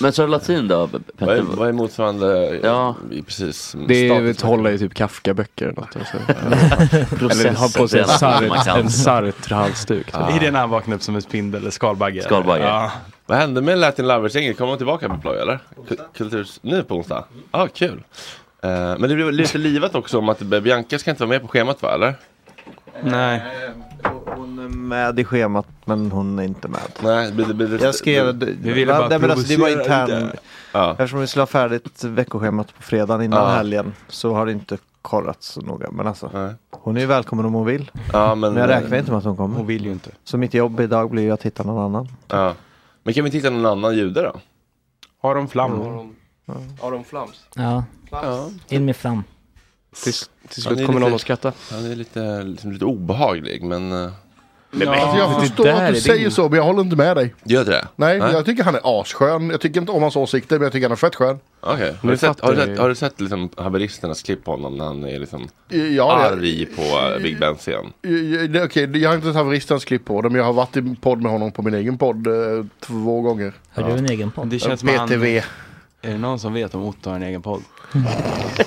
Men 0.00 0.12
Södra 0.12 0.30
Latin 0.30 0.68
då? 0.68 0.88
Vad 1.18 1.36
är, 1.36 1.42
vad 1.42 1.68
är 1.68 1.72
motsvarande? 1.72 2.60
Ja. 2.62 2.96
Precis. 3.26 3.76
Det 3.88 4.08
är 4.08 4.24
ett 4.24 4.40
hålla 4.40 4.70
i 4.70 4.78
typ 4.78 4.94
Kafka-böcker 4.94 5.64
eller 5.64 5.80
något. 5.80 5.96
Alltså. 5.96 6.16
Eller 7.40 7.54
ha 7.54 7.68
på 7.76 7.88
sig 7.88 8.00
en, 8.00 8.08
sart, 8.08 8.42
en 8.76 8.90
Sartre-halsduk. 8.90 10.06
typ. 10.06 10.36
I 10.36 10.38
det 10.44 10.50
när 10.50 10.60
han 10.60 10.70
vaknade 10.70 10.96
upp 10.96 11.02
som 11.02 11.14
en 11.14 11.22
spindel 11.22 11.60
eller 11.60 11.70
skalbagge. 11.70 12.22
Skalbagge. 12.22 12.64
Ja. 12.64 12.92
Vad 13.26 13.38
hände 13.38 13.60
med 13.60 13.78
Latin 13.78 14.06
Lovers-gänget? 14.06 14.56
Kommer 14.58 14.72
de 14.72 14.76
tillbaka 14.76 15.08
med 15.08 15.22
ploj 15.22 15.38
eller? 15.38 15.58
Ku- 15.88 16.00
Kulturs... 16.16 16.58
Nu 16.62 16.82
på 16.82 16.94
onsdag? 16.94 17.24
Ja, 17.52 17.62
ah, 17.62 17.66
kul. 17.66 18.02
Eh, 18.62 18.70
men 18.70 19.00
det 19.00 19.14
blev 19.14 19.32
lite 19.32 19.58
livat 19.58 19.94
också 19.94 20.18
om 20.18 20.28
att 20.28 20.38
Bianca 20.38 20.98
ska 20.98 21.10
inte 21.10 21.22
vara 21.22 21.28
med 21.28 21.42
på 21.42 21.48
schemat 21.48 21.82
va, 21.82 21.94
eller? 21.94 22.14
Nej. 23.02 23.42
Hon 24.36 24.58
är 24.58 24.68
med 24.68 25.18
i 25.18 25.24
schemat 25.24 25.66
men 25.84 26.10
hon 26.10 26.38
är 26.38 26.42
inte 26.42 26.68
med. 26.68 26.80
Nej, 27.02 27.32
det, 27.32 27.44
det, 27.52 27.66
det, 27.66 27.84
Jag 27.84 27.94
skrev, 27.94 28.34
Vi 28.62 28.72
ville 28.72 28.92
bara 28.92 29.08
nej, 29.08 29.18
men 29.18 29.30
alltså, 29.30 29.48
det 29.48 29.56
var 29.56 29.68
provocera 29.68 30.02
intern, 30.02 30.24
lite. 30.26 30.38
Ja. 30.72 30.90
eftersom 30.90 31.20
vi 31.20 31.26
skulle 31.26 31.40
ha 31.42 31.46
färdigt 31.46 32.04
veckoschemat 32.04 32.74
på 32.76 32.82
fredagen 32.82 33.22
innan 33.22 33.38
Ja. 33.42 33.48
helgen 33.56 33.94
så 34.08 34.34
har 34.34 34.46
det 34.46 34.52
inte 34.52 34.78
kollats 35.02 35.46
så 35.48 35.60
noga. 35.60 35.90
Men 35.90 36.06
alltså, 36.06 36.30
Nej. 36.34 36.54
hon 36.70 36.96
är 36.96 37.00
ju 37.00 37.06
välkommen 37.06 37.44
om 37.46 37.54
hon 37.54 37.66
vill. 37.66 37.90
Ja, 38.12 38.34
men, 38.34 38.52
Men 38.54 38.60
jag 38.60 38.68
räknar 38.70 38.98
inte 38.98 39.10
med 39.10 39.18
att 39.18 39.24
hon 39.24 39.36
Hon 39.36 39.52
kommer. 39.54 39.64
vill 39.66 39.84
ju 39.84 39.92
inte. 39.92 40.10
Så 40.24 40.38
mitt 40.38 40.54
jobb 40.54 40.80
idag 40.80 41.10
blir 41.10 41.22
ju 41.22 41.30
att 41.30 41.42
hitta 41.42 41.62
någon 41.62 41.84
annan. 41.84 42.08
Ja. 42.28 42.54
Men 43.02 43.14
kan 43.14 43.24
vi 43.24 43.30
titta 43.30 43.50
någon 43.50 43.66
annan 43.66 43.96
jude 43.96 44.22
då? 44.22 44.32
Har 45.22 45.34
de 45.34 45.48
flam? 45.48 45.72
Aron 46.82 47.04
Flams. 47.04 47.44
Ja, 47.56 47.84
Ja. 48.10 48.48
in 48.68 48.84
med 48.84 48.96
fram. 48.96 49.24
Till, 50.04 50.12
till 50.12 50.64
Han 50.64 50.74
slut 50.76 50.78
är 50.80 50.86
kommer 50.86 51.00
någon 51.00 51.08
lite- 51.10 51.14
att 51.14 51.20
skratta. 51.20 51.52
Han 51.70 51.90
är 51.92 51.96
lite, 51.96 52.42
liksom, 52.42 52.72
lite 52.72 52.84
obehaglig 52.84 53.62
men... 53.62 53.92
eh, 54.04 54.10
Alltså 54.72 55.18
jag 55.18 55.40
förstår 55.40 55.68
att 55.68 55.86
du 55.86 55.92
din- 55.92 56.02
säger 56.02 56.30
så 56.30 56.48
men 56.48 56.56
jag 56.56 56.64
håller 56.64 56.80
inte 56.80 56.96
med 56.96 57.16
dig. 57.16 57.34
Gör 57.44 57.64
det? 57.64 57.88
Nej, 57.96 58.18
Nej. 58.18 58.32
jag 58.32 58.44
tycker 58.44 58.64
han 58.64 58.74
är 58.74 59.00
asskön. 59.00 59.50
Jag 59.50 59.60
tycker 59.60 59.80
inte 59.80 59.92
om 59.92 60.02
hans 60.02 60.16
åsikter 60.16 60.56
men 60.56 60.62
jag 60.62 60.72
tycker 60.72 60.84
han 60.86 60.92
är 60.92 60.96
fett 60.96 61.14
skön. 61.14 61.38
Okej. 61.60 61.94
Har, 62.02 62.10
du 62.10 62.16
sett- 62.16 62.40
har, 62.40 62.54
du 62.54 62.60
sett- 62.66 62.78
har 62.78 62.88
du 62.88 62.94
sett 62.94 63.20
liksom 63.20 63.50
haveristernas 63.56 64.22
klipp 64.22 64.44
på 64.44 64.50
honom 64.50 64.76
när 64.76 64.84
han 64.84 65.04
är 65.04 65.18
liksom 65.18 65.48
Ja, 65.68 65.76
det, 65.76 66.02
arg 66.36 66.66
på 66.66 66.82
eh, 66.82 67.22
Big 67.22 67.38
Ben 67.40 67.54
scen? 67.54 67.92
Ja, 68.02 68.10
det- 68.48 68.64
Okej, 68.64 68.98
jag 68.98 69.10
har 69.10 69.14
inte 69.16 69.26
sett 69.26 69.36
haveristens 69.36 69.84
klipp 69.84 70.04
på 70.04 70.22
det 70.22 70.28
men 70.30 70.38
jag 70.38 70.44
har 70.44 70.52
varit 70.52 70.76
i 70.76 70.96
podd 71.00 71.22
med 71.22 71.32
honom 71.32 71.52
på 71.52 71.62
min 71.62 71.74
egen 71.74 71.98
podd 71.98 72.26
eh, 72.26 72.32
två 72.80 73.20
gånger. 73.20 73.52
Har 73.74 73.82
du 73.82 73.90
en 73.98 74.06
egen 74.10 74.30
podd? 74.30 74.46
Det 74.48 74.58
känns 74.58 74.80
som 74.80 74.88
han, 74.88 75.08
PTV. 75.08 75.36
Är 76.02 76.10
det 76.12 76.18
någon 76.18 76.38
som 76.38 76.52
vet 76.54 76.74
om 76.74 76.82
Otto 76.84 77.10
har 77.10 77.16
en 77.16 77.22
egen 77.22 77.42
podd? 77.42 77.62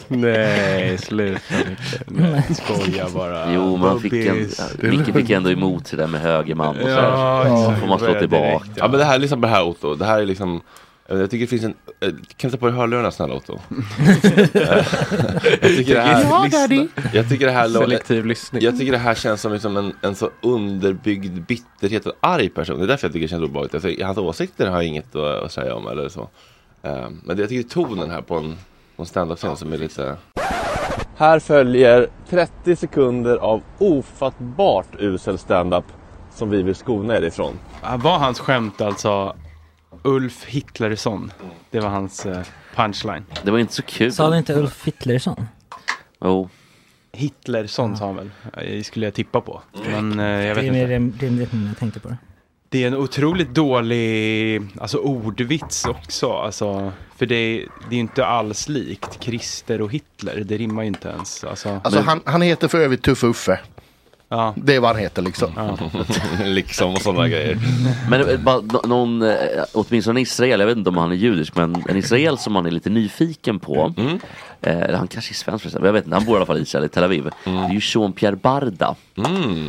Nej, 0.08 0.98
sluta 0.98 1.42
Micke. 1.68 2.02
Nej, 2.08 2.44
skojar 2.54 3.10
bara. 3.10 3.54
Jo, 3.54 3.78
men 3.78 3.88
han 3.90 4.00
fick 4.00 4.14
en. 4.14 4.50
Micke 4.80 5.14
fick 5.14 5.30
ändå 5.30 5.52
emot 5.52 5.92
det 5.92 5.98
där 5.98 6.08
med 6.08 6.22
högerman 6.22 6.76
och 6.76 6.82
så. 6.84 6.90
Ja, 6.90 7.44
här. 7.44 7.62
exakt. 7.62 7.80
får 7.80 7.88
man 7.88 8.00
slå 8.00 8.20
tillbaka. 8.20 8.66
Ja 8.76 8.88
men 8.88 9.00
det 9.00 9.06
här 9.06 9.16
är 9.16 9.20
liksom 9.20 9.42
det 9.42 9.48
här 9.48 9.64
Otto. 9.64 9.96
Det 9.96 10.06
här 10.06 10.20
är 10.22 10.26
liksom 10.26 10.62
jag 11.20 11.30
tycker 11.32 11.46
det 11.46 11.48
finns 11.48 11.64
en... 11.64 11.74
eh, 12.00 12.10
Kan 12.38 12.50
du 12.50 12.58
ta 12.58 12.58
på 12.58 12.66
dig 12.68 12.76
hörlurarna 12.76 13.12
snälla 13.12 13.34
Otto? 13.36 13.60
Jag 15.62 15.78
tycker 15.78 15.96
det 15.96 16.02
här... 16.02 16.24
Ja, 16.24 16.48
daddy. 16.52 16.88
Jag 17.14 17.30
tycker 17.30 17.46
det 17.46 17.52
här... 17.52 17.68
Selektiv 17.70 18.26
lyssning. 18.26 18.62
Jag 18.64 18.78
tycker 18.80 18.92
det 18.92 18.98
här 18.98 19.16
känns 19.16 19.42
som 19.42 19.54
liksom 19.54 19.78
en, 19.78 19.94
en 20.02 20.16
så 20.16 20.30
underbyggd 20.42 21.42
bitterhet 21.42 22.06
och 22.06 22.14
arg 22.20 22.50
person. 22.50 22.78
Det 22.80 22.86
är 22.86 22.88
därför 22.88 23.08
jag 23.08 23.14
tycker 23.14 23.24
det 23.26 23.30
känns 23.30 23.44
obehagligt. 23.44 23.74
Alltså, 23.76 24.04
hans 24.06 24.18
åsikter 24.18 24.68
har 24.68 24.76
jag 24.76 24.86
inget 24.86 25.16
att, 25.16 25.44
att 25.44 25.52
säga 25.52 25.76
om 25.76 25.88
eller 25.88 26.10
så. 26.10 26.30
Eh, 26.84 27.10
men 27.24 27.36
det, 27.38 27.42
jag 27.44 27.50
tycker 27.50 27.70
tonen 27.70 28.10
här 28.12 28.22
på 28.22 28.36
en, 28.36 28.58
på 29.02 29.04
en 29.04 29.08
standup-scen 29.08 29.58
som 29.58 29.74
är 29.74 29.78
lite... 29.78 30.18
Här 31.18 31.40
följer 31.40 32.08
30 32.30 32.76
sekunder 32.76 33.38
av 33.38 33.62
ofattbart 33.78 34.88
usel 35.00 35.38
standup 35.38 35.86
som 36.34 36.50
vi 36.50 36.64
vill 36.64 36.76
skona 36.76 37.18
er 37.18 37.22
ifrån. 37.22 37.60
Var 37.98 38.18
hans 38.20 38.40
skämt 38.40 38.82
alltså 38.82 39.36
Ulf 40.04 40.46
Hitlersson? 40.46 41.32
Det 41.72 41.80
var 41.80 41.90
hans 41.90 42.26
eh, 42.26 42.42
punchline. 42.76 43.26
Det 43.44 43.52
var 43.52 43.60
inte 43.60 43.74
så 43.74 43.82
kul. 43.82 44.14
Sa 44.14 44.30
du 44.30 44.38
inte 44.38 44.54
Ulf 44.54 44.86
Hitlersson? 44.86 45.46
Jo. 46.24 46.50
Hitlersson 47.14 47.98
sa 47.98 48.06
han 48.06 48.16
väl? 48.16 48.30
Det 48.58 48.84
skulle 48.84 49.06
jag 49.06 49.14
tippa 49.14 49.42
på. 49.42 49.62
Men 49.92 50.20
eh, 50.20 50.26
jag 50.26 50.56
vet 50.56 50.64
det 50.64 50.68
är 50.68 50.72
mer 50.72 50.92
inte. 50.92 50.94
rim- 50.96 51.30
rimligt 51.30 51.54
när 51.54 51.68
jag 51.68 51.78
tänkte 51.78 52.00
på 52.00 52.08
det. 52.08 52.18
Det 52.72 52.84
är 52.84 52.88
en 52.88 52.96
otroligt 52.96 53.50
dålig 53.50 54.62
alltså, 54.80 54.98
ordvits 54.98 55.86
också. 55.86 56.32
Alltså, 56.34 56.92
för 57.18 57.26
det 57.26 57.36
är, 57.36 57.68
det 57.90 57.96
är 57.96 58.00
inte 58.00 58.26
alls 58.26 58.70
likt 58.70 59.24
Christer 59.24 59.82
och 59.82 59.92
Hitler. 59.92 60.44
Det 60.46 60.58
rimmar 60.58 60.82
ju 60.82 60.88
inte 60.88 61.10
ens. 61.10 61.44
Alltså, 61.44 61.80
Alltså 61.84 62.00
han, 62.00 62.22
han 62.26 62.42
heter 62.42 62.68
för 62.68 62.80
övrigt 62.80 63.04
Tuffe 63.04 63.28
Uffe. 63.28 63.60
Ja. 64.32 64.54
Det 64.58 64.76
är 64.76 64.80
vad 64.80 64.90
han 64.92 65.00
heter 65.00 65.22
liksom. 65.22 65.78
liksom 66.46 66.94
och 66.94 67.02
sådana 67.02 67.28
grejer. 67.28 67.58
Men 68.10 68.30
eh, 68.30 68.40
bara 68.40 68.62
nå- 68.62 68.82
någon, 68.88 69.22
eh, 69.22 69.38
åtminstone 69.74 70.20
en 70.20 70.24
Israel, 70.24 70.60
jag 70.60 70.68
vet 70.68 70.78
inte 70.78 70.90
om 70.90 70.98
han 70.98 71.12
är 71.12 71.16
judisk, 71.16 71.56
men 71.56 71.84
en 71.90 71.98
Israel 71.98 72.38
som 72.38 72.54
man 72.54 72.66
är 72.66 72.72
lite 72.72 72.90
nyfiken 72.90 73.60
på. 73.60 73.94
Eh, 74.62 74.78
eller 74.82 74.98
han 74.98 75.08
kanske 75.08 75.32
är 75.32 75.36
svensk 75.36 75.62
förresten, 75.62 75.84
jag 75.86 75.94
vet 75.94 76.06
inte, 76.06 76.16
han 76.16 76.26
bor 76.26 76.36
i 76.36 76.38
alla 76.38 76.46
fall 76.46 76.58
i 76.58 76.62
Israel, 76.62 76.86
i 76.86 76.90
Tel 76.90 77.04
Aviv. 77.04 77.30
Det 77.44 77.50
är 77.50 77.70
ju 77.74 77.80
Jean-Pierre 77.80 78.36
Barda, 78.36 78.96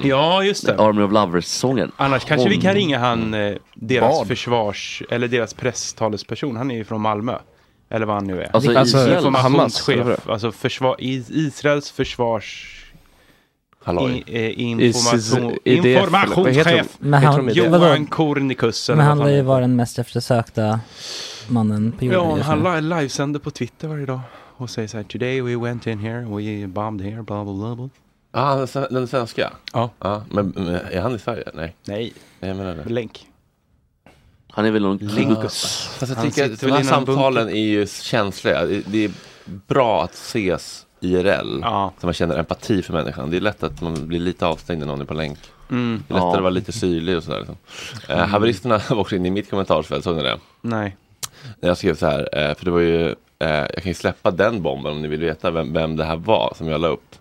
ja, 0.03 0.43
just 0.45 0.67
det. 0.67 0.79
Army 0.79 1.03
of 1.03 1.13
Lovers-sången. 1.13 1.93
Annars 1.97 2.25
kanske 2.25 2.49
vi 2.49 2.55
Hon- 2.55 2.63
kan 2.63 2.75
ringa 2.75 2.99
han, 2.99 3.35
eh, 3.35 3.55
deras 3.75 4.19
Vad? 4.19 4.29
försvars, 4.29 5.03
eller 5.11 5.29
deras 5.29 5.55
presstalesperson. 5.55 6.57
Han 6.57 6.71
är 6.71 6.75
ju 6.75 6.85
från 6.85 7.01
Malmö. 7.01 7.39
Eller 7.91 8.07
vad 8.07 8.17
han 8.17 8.27
nu 8.27 8.43
är. 8.43 8.51
Alltså, 8.57 8.79
Alltså, 8.79 8.99
Israel, 8.99 9.25
Hamas, 9.25 9.45
eller 9.45 9.49
Informationschef. 9.97 10.07
vadå? 10.27 10.33
Alltså 10.33 10.53
försvar, 10.53 10.97
Is- 10.99 11.31
Israels 11.31 11.91
försvars... 11.91 12.79
Halloj. 13.85 14.25
I, 14.27 14.47
eh, 14.47 14.61
information, 14.61 15.57
IDF, 15.65 15.87
informationschef. 15.87 16.97
Men 16.99 17.23
han? 17.23 17.51
Johan 17.55 18.07
Kornikus. 18.07 18.89
Men 18.89 19.01
han 19.01 19.19
lär 19.19 19.29
ju 19.29 19.43
vara 19.43 19.61
den 19.61 19.77
mest 19.77 19.99
eftersökta 19.99 20.81
mannen 21.49 21.93
på 21.93 22.05
jorden 22.05 22.39
Ja, 22.39 22.43
han 22.43 22.89
livesänder 22.89 23.41
på 23.41 23.51
Twitter 23.51 23.89
varje 23.89 24.07
dag. 24.07 24.21
Och 24.57 24.71
säger 24.71 24.89
så 24.89 24.97
här, 24.97 25.05
today 25.05 25.41
we 25.41 25.57
went 25.57 25.87
in 25.87 25.99
here, 25.99 26.21
we 26.21 26.67
bombed 26.67 27.07
here, 27.07 27.23
bla 27.23 27.45
bla 27.45 27.55
bla. 27.55 27.75
bla. 27.75 27.89
Ja, 28.33 28.41
ah, 28.41 28.67
den, 28.73 28.95
den 28.95 29.09
svenska? 29.09 29.53
Ja. 29.73 29.91
ja 29.99 30.25
men, 30.31 30.49
men 30.57 30.67
är 30.69 31.01
han 31.01 31.15
i 31.15 31.19
Sverige? 31.19 31.45
Nej. 31.55 31.77
Nej, 31.85 32.13
Nej, 32.41 32.49
jag 32.51 32.57
menar 32.57 32.75
det. 32.75 32.93
länk. 32.93 33.27
Han 34.51 34.65
är 34.65 34.71
väl 34.71 34.83
någon 34.83 34.97
Linkus. 34.97 35.89
Fast 35.99 36.11
jag 36.11 36.17
Han 36.17 36.31
tycker 36.31 36.53
att 36.53 36.61
de 36.61 36.73
här 36.73 36.83
samtalen 36.83 37.49
är 37.49 37.67
ju 37.67 37.87
känsliga. 37.87 38.65
Det 38.65 39.05
är 39.05 39.11
bra 39.45 40.05
att 40.05 40.15
ses 40.15 40.87
IRL. 41.05 41.59
Ja. 41.63 41.93
Så 42.01 42.07
man 42.07 42.15
känner 42.15 42.39
empati 42.39 42.83
för 42.83 42.93
människan. 42.93 43.31
Det 43.31 43.37
är 43.37 43.41
lätt 43.41 43.63
att 43.63 43.81
man 43.81 44.07
blir 44.07 44.21
lite 44.21 44.47
avstängd 44.47 44.81
när 44.81 44.87
någon 44.87 45.01
är 45.01 45.05
på 45.05 45.15
länk. 45.15 45.39
Mm. 45.71 46.03
Det 46.09 46.13
är 46.13 46.15
lättare 46.15 46.29
Ja. 46.31 46.37
att 46.37 46.43
vara 46.43 46.51
lite 46.51 46.73
syrlig 46.73 47.17
och 47.17 47.23
sådär. 47.23 47.39
Liksom. 47.39 47.57
Eh, 48.09 48.19
haveristerna 48.19 48.81
var 48.91 48.97
också 48.97 49.17
inne 49.17 49.29
i 49.29 49.31
mitt 49.31 49.51
kommentarsfält, 49.51 50.05
såg 50.05 50.17
ni 50.17 50.23
det? 50.23 50.39
Nej. 50.61 50.97
När 51.61 51.69
jag 51.69 51.79
skrev 51.79 51.95
så 51.95 52.07
här, 52.07 52.29
eh, 52.51 52.55
för 52.55 52.65
det 52.65 52.71
var 52.71 52.81
ju, 52.81 53.07
eh, 53.39 53.49
jag 53.49 53.75
kan 53.83 53.91
ju 53.91 53.95
släppa 53.95 54.31
den 54.31 54.63
bomben 54.63 54.93
om 54.93 55.03
ni 55.03 55.09
vill 55.09 55.21
veta 55.21 55.51
vem, 55.51 55.73
vem 55.73 55.97
det 55.97 56.05
här 56.05 56.17
var 56.17 56.53
som 56.57 56.69
jag 56.69 56.81
la 56.81 56.89
upp. 56.89 57.15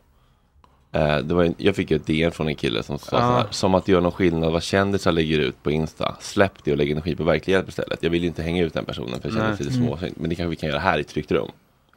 Eh, 0.94 1.18
det 1.18 1.34
var 1.34 1.44
en, 1.44 1.56
jag 1.58 1.76
fick 1.76 1.92
ett 1.92 2.06
DM 2.06 2.32
från 2.32 2.48
en 2.48 2.56
kille 2.56 2.84
som 2.84 2.98
sa 3.00 3.18
Ah. 3.18 3.20
så 3.20 3.34
här, 3.34 3.46
som 3.52 3.76
att 3.76 3.86
det 3.86 3.92
gör 3.92 4.02
någon 4.02 4.12
skillnad 4.12 4.52
vad 4.54 4.64
kändisar 4.64 5.12
lägger 5.12 5.40
ut 5.40 5.64
på 5.64 5.72
Insta. 5.72 6.16
Släpp 6.20 6.52
det 6.64 6.72
och 6.72 6.78
lägg 6.78 6.92
energi 6.92 7.16
på 7.16 7.24
verklig 7.24 7.54
hjälp 7.54 7.70
istället. 7.70 8.04
Jag 8.04 8.10
vill 8.10 8.24
inte 8.26 8.44
hänga 8.44 8.64
ut 8.64 8.74
den 8.74 8.86
personen 8.86 9.22
för 9.22 9.30
det 9.30 9.36
kändes 9.36 9.60
Nej. 9.60 9.68
lite 9.70 9.78
Mm. 9.80 9.88
småsynt. 9.88 10.18
Men 10.20 10.30
det 10.30 10.36
kanske 10.36 10.50
vi 10.50 10.56
kan 10.56 10.70
göra 10.70 10.80
här 10.80 10.98
i 10.98 11.02
ett 11.02 11.08
tryggt 11.08 11.32
rum. 11.32 11.52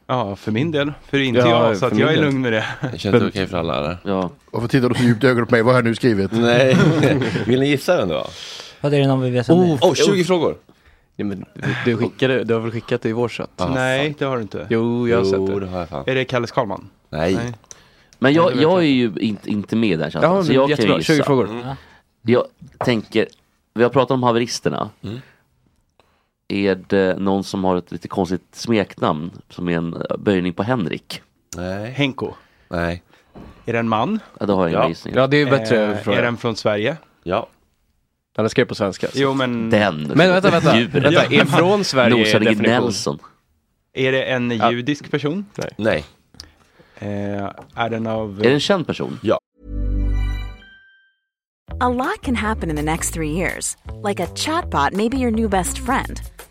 Ja, 0.07 0.35
för 0.35 0.51
min 0.51 0.71
del. 0.71 0.93
För 1.09 1.17
inte 1.19 1.39
Ja, 1.39 1.67
jag, 1.67 1.77
så 1.77 1.85
att 1.85 1.97
jag 1.97 2.09
är 2.09 2.13
del. 2.15 2.23
lugn 2.25 2.41
med 2.41 2.53
det. 2.53 2.65
Det 2.91 2.97
känns 2.97 3.23
okej 3.23 3.47
för 3.47 3.57
alla 3.57 3.79
eller? 3.79 3.97
Ja. 4.03 4.29
Varför 4.51 4.67
tittar 4.67 4.89
du 4.89 4.95
så 4.95 5.03
djupt 5.03 5.23
i 5.23 5.27
ögonen 5.27 5.45
på 5.47 5.51
mig? 5.55 5.61
Vad 5.61 5.73
har 5.73 5.79
jag 5.79 5.85
nu 5.85 5.95
skrivit? 5.95 6.31
Nej, 6.31 6.77
vill 7.45 7.59
ni 7.59 7.67
gissa 7.69 7.97
vem 7.97 8.07
det 8.07 8.13
var? 8.13 8.27
Vad 8.81 8.93
är 8.93 8.99
det 8.99 9.07
någon 9.07 9.21
vill 9.21 9.31
veta? 9.31 9.53
om 9.53 9.61
det? 9.67 9.85
Oh, 9.87 9.93
20 9.93 10.23
frågor! 10.23 10.55
Ja, 11.15 11.25
men 11.25 11.45
du, 11.85 11.97
skickade, 11.97 12.43
du 12.43 12.53
har 12.53 12.61
väl 12.61 12.71
skickat 12.71 13.01
det 13.01 13.09
i 13.09 13.13
vår 13.13 13.29
chatt? 13.29 13.49
Nej, 13.73 14.15
det 14.17 14.25
har 14.25 14.35
du 14.35 14.41
inte. 14.41 14.67
Jo, 14.69 15.07
jag 15.07 15.17
har 15.17 15.25
sett 15.25 15.47
det. 15.47 15.59
det 15.59 15.67
har 15.67 15.79
jag 15.79 15.89
fan. 15.89 16.03
Är 16.07 16.15
det 16.15 16.25
Kalle 16.25 16.47
Skalman? 16.47 16.89
Nej. 17.09 17.37
Men 18.19 18.33
Ja, 18.33 18.43
jag, 18.43 18.51
vet 18.51 18.61
jag 18.61 18.77
är 18.79 18.87
ju 18.87 19.11
inte, 19.19 19.49
inte 19.49 19.75
med 19.75 19.89
i 19.89 19.95
den 19.95 20.11
chatten. 20.11 20.29
Ja, 20.31 20.41
så 20.43 20.47
men 20.47 20.55
jag 20.55 20.69
jättebra. 20.69 20.91
kan 20.91 20.97
ju 20.97 21.03
20 21.03 21.13
gissa. 21.13 21.25
frågor. 21.25 21.49
Mm. 21.49 21.75
Jag 22.21 22.43
tänker, 22.79 23.27
vi 23.73 23.83
har 23.83 23.89
pratat 23.89 24.11
om 24.11 24.23
haveristerna. 24.23 24.89
Mm. 25.03 25.19
Är 26.47 26.75
det 26.87 27.19
någon 27.19 27.43
som 27.43 27.63
har 27.63 27.75
ett 27.77 27.91
lite 27.91 28.07
konstigt 28.07 28.47
smeknamn 28.51 29.31
som 29.49 29.69
är 29.69 29.77
en 29.77 29.93
eh, 29.93 30.17
böjning 30.17 30.53
på 30.53 30.63
Henrik? 30.63 31.21
Nej. 31.57 31.91
Henko? 31.91 32.33
Nej. 32.69 33.03
Är 33.65 33.73
det 33.73 33.79
en 33.79 33.89
man? 33.89 34.19
Ja, 34.39 34.45
då 34.45 34.55
har 34.55 34.61
jag 34.63 34.69
ingen 34.69 34.81
Ja. 34.81 34.89
gissning. 34.89 35.13
Ja, 35.17 35.27
det 35.27 35.37
är 35.37 35.49
bättre 35.49 35.85
Eh, 35.91 35.97
fråga. 35.97 36.17
är 36.17 36.21
den 36.21 36.37
från 36.37 36.55
Sverige? 36.55 36.97
Ja. 37.23 37.47
Han 38.37 38.49
skrev 38.49 38.65
på 38.65 38.75
svenska. 38.75 39.07
Jo, 39.13 39.33
men... 39.33 39.69
Den. 39.69 40.01
Men 40.15 40.17
vänta, 40.31 40.49
vänta. 40.51 40.73
Vänta 40.99 41.23
är 41.25 41.45
från 41.45 41.83
Sverige 41.83 42.23
definition? 42.39 42.61
Nelson. 42.61 43.19
Är 43.93 44.11
det 44.11 44.23
en 44.23 44.51
Ja. 44.51 44.71
judisk 44.71 45.11
person? 45.11 45.45
Nej. 45.55 45.71
Nej. 45.77 46.05
Eh, 46.97 47.49
är 47.75 47.89
den 47.89 48.07
av... 48.07 48.39
Är 48.39 48.43
det 48.43 48.53
en 48.53 48.59
känd 48.59 48.87
person? 48.87 49.19
Ja. 49.23 49.39
A 51.79 51.89
lot 51.89 52.21
can 52.21 52.35
happen 52.35 52.69
in 52.69 52.75
the 52.75 52.81
next 52.81 53.13
three 53.13 53.31
years. 53.31 53.77
Like 54.07 54.23
a 54.23 54.27
chatbot 54.35 54.93
may 54.93 55.09
be 55.09 55.17
your 55.17 55.31
new 55.31 55.49
best 55.49 55.77
friend. 55.77 56.19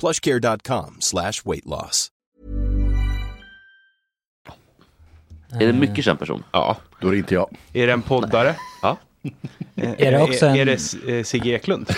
plushcare.com 0.00 0.96
slash 1.00 1.32
weight 1.44 1.64
loss. 1.66 2.08
Är 5.52 5.58
det 5.58 5.66
en 5.68 5.78
mycket 5.80 6.04
känd 6.04 6.18
person? 6.18 6.42
Ja. 6.52 6.76
Då 7.00 7.08
är 7.08 7.12
det 7.12 7.18
inte 7.18 7.34
jag. 7.34 7.56
Är 7.72 7.86
det 7.86 7.92
en 7.92 8.02
poddare? 8.02 8.56
Ja. 8.82 8.96
Är 9.76 10.12
det 10.12 10.22
också 10.22 10.46
är, 10.46 10.50
en- 10.50 10.56
är 10.56 10.64
det 10.64 11.18
eh, 11.18 11.24
Sigge 11.24 11.50
Eklund? 11.50 11.90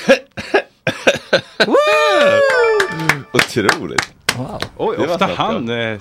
Otroligt. 3.33 4.15
Wow. 4.37 4.63
Oj, 4.77 4.97
ofta 4.97 5.27
han 5.27 5.69
eh, 5.71 5.99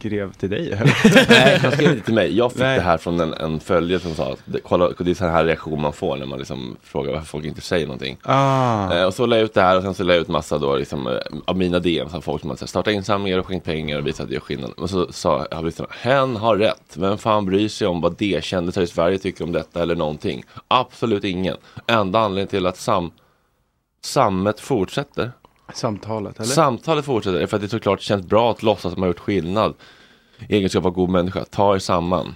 skrev 0.00 0.32
till 0.32 0.50
dig. 0.50 0.78
Nej, 1.28 1.58
han 1.58 1.72
skrev 1.72 1.90
inte 1.90 2.04
till 2.04 2.14
mig. 2.14 2.36
Jag 2.36 2.52
fick 2.52 2.60
Nej. 2.60 2.78
det 2.78 2.84
här 2.84 2.98
från 2.98 3.20
en, 3.20 3.34
en 3.34 3.60
följare 3.60 4.00
som 4.00 4.14
sa 4.14 4.32
att 4.32 4.56
kolla, 4.62 4.90
det 4.98 5.10
är 5.10 5.14
så 5.14 5.26
här 5.26 5.44
reaktion 5.44 5.80
man 5.80 5.92
får 5.92 6.16
när 6.16 6.26
man 6.26 6.38
liksom 6.38 6.76
frågar 6.82 7.12
varför 7.12 7.26
folk 7.26 7.44
inte 7.44 7.60
säger 7.60 7.86
någonting. 7.86 8.16
Ah. 8.22 8.94
Eh, 8.94 9.04
och 9.04 9.14
så 9.14 9.26
la 9.26 9.36
jag 9.36 9.44
ut 9.44 9.54
det 9.54 9.62
här 9.62 9.76
och 9.76 9.82
sen 9.82 9.94
så 9.94 10.04
la 10.04 10.12
jag 10.12 10.20
ut 10.20 10.28
massa 10.28 10.58
då 10.58 10.76
liksom, 10.76 11.06
eh, 11.06 11.14
av 11.44 11.56
mina 11.56 11.78
DMs 11.78 12.14
av 12.14 12.20
folk 12.20 12.40
som 12.40 12.50
hade 12.50 12.66
startat 12.66 12.94
insamlingar 12.94 13.38
och 13.38 13.46
skänkt 13.46 13.64
pengar 13.64 13.98
och 13.98 14.06
visat 14.06 14.20
att 14.20 14.28
det 14.28 14.34
gör 14.34 14.40
skillnad. 14.40 14.70
Och 14.76 14.90
så 14.90 15.12
sa 15.12 15.46
jag, 15.50 15.64
lyssnarna, 15.64 15.92
hen 16.00 16.36
har 16.36 16.56
rätt. 16.56 16.96
Vem 16.96 17.18
fan 17.18 17.46
bryr 17.46 17.68
sig 17.68 17.86
om 17.86 18.00
vad 18.00 18.16
det 18.18 18.44
kändisar 18.44 18.82
i 18.82 18.86
Sverige 18.86 19.18
tycker 19.18 19.44
om 19.44 19.52
detta 19.52 19.82
eller 19.82 19.96
någonting? 19.96 20.44
Absolut 20.68 21.24
ingen. 21.24 21.56
Enda 21.86 22.18
anledningen 22.18 22.48
till 22.48 22.66
att 22.66 22.76
sam, 22.76 23.10
sammet 24.04 24.60
fortsätter 24.60 25.32
Samtalet, 25.74 26.36
eller? 26.36 26.48
Samtalet 26.48 27.04
fortsätter 27.04 27.46
för 27.46 27.56
att 27.56 27.62
det 27.62 27.68
såklart 27.68 28.00
känns 28.00 28.26
bra 28.26 28.50
att 28.50 28.62
låtsas 28.62 28.92
att 28.92 28.98
man 28.98 29.02
har 29.02 29.08
gjort 29.08 29.18
skillnad. 29.18 29.74
I 30.48 30.56
egenskap 30.56 30.84
av 30.84 30.90
god 30.92 31.10
människa, 31.10 31.44
ta 31.50 31.74
er 31.74 31.78
samman. 31.78 32.34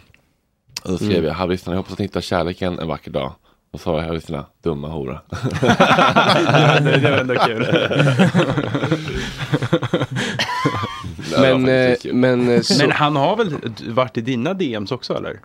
Och 0.84 0.90
då 0.90 0.96
skrev 0.96 1.10
Mm. 1.12 1.24
jag, 1.24 1.34
haveristerna, 1.34 1.74
jag 1.74 1.78
hoppas 1.78 1.92
att 1.92 1.98
ni 1.98 2.04
hittar 2.04 2.20
kärleken 2.20 2.78
en 2.78 2.88
vacker 2.88 3.10
dag. 3.10 3.32
Och 3.72 3.80
så 3.80 3.84
sa 3.84 3.96
jag, 3.96 4.02
haveristerna, 4.02 4.46
dumma 4.62 4.88
hora. 4.88 5.20
Ja, 5.62 6.80
det- 6.80 6.98
det 7.00 7.10
var 7.10 7.18
ändå 7.18 7.34
kul. 7.34 7.66
Var 11.36 11.40
Men, 11.58 11.68
eh, 11.90 11.96
kul. 12.02 12.14
men, 12.14 12.48
eh, 12.48 12.60
så- 12.60 12.78
Men 12.78 12.90
han 12.90 13.16
har 13.16 13.36
väl 13.36 13.54
varit 13.88 14.16
i 14.16 14.20
dina 14.20 14.54
DMs 14.54 14.92
också 14.92 15.16
eller? 15.16 15.40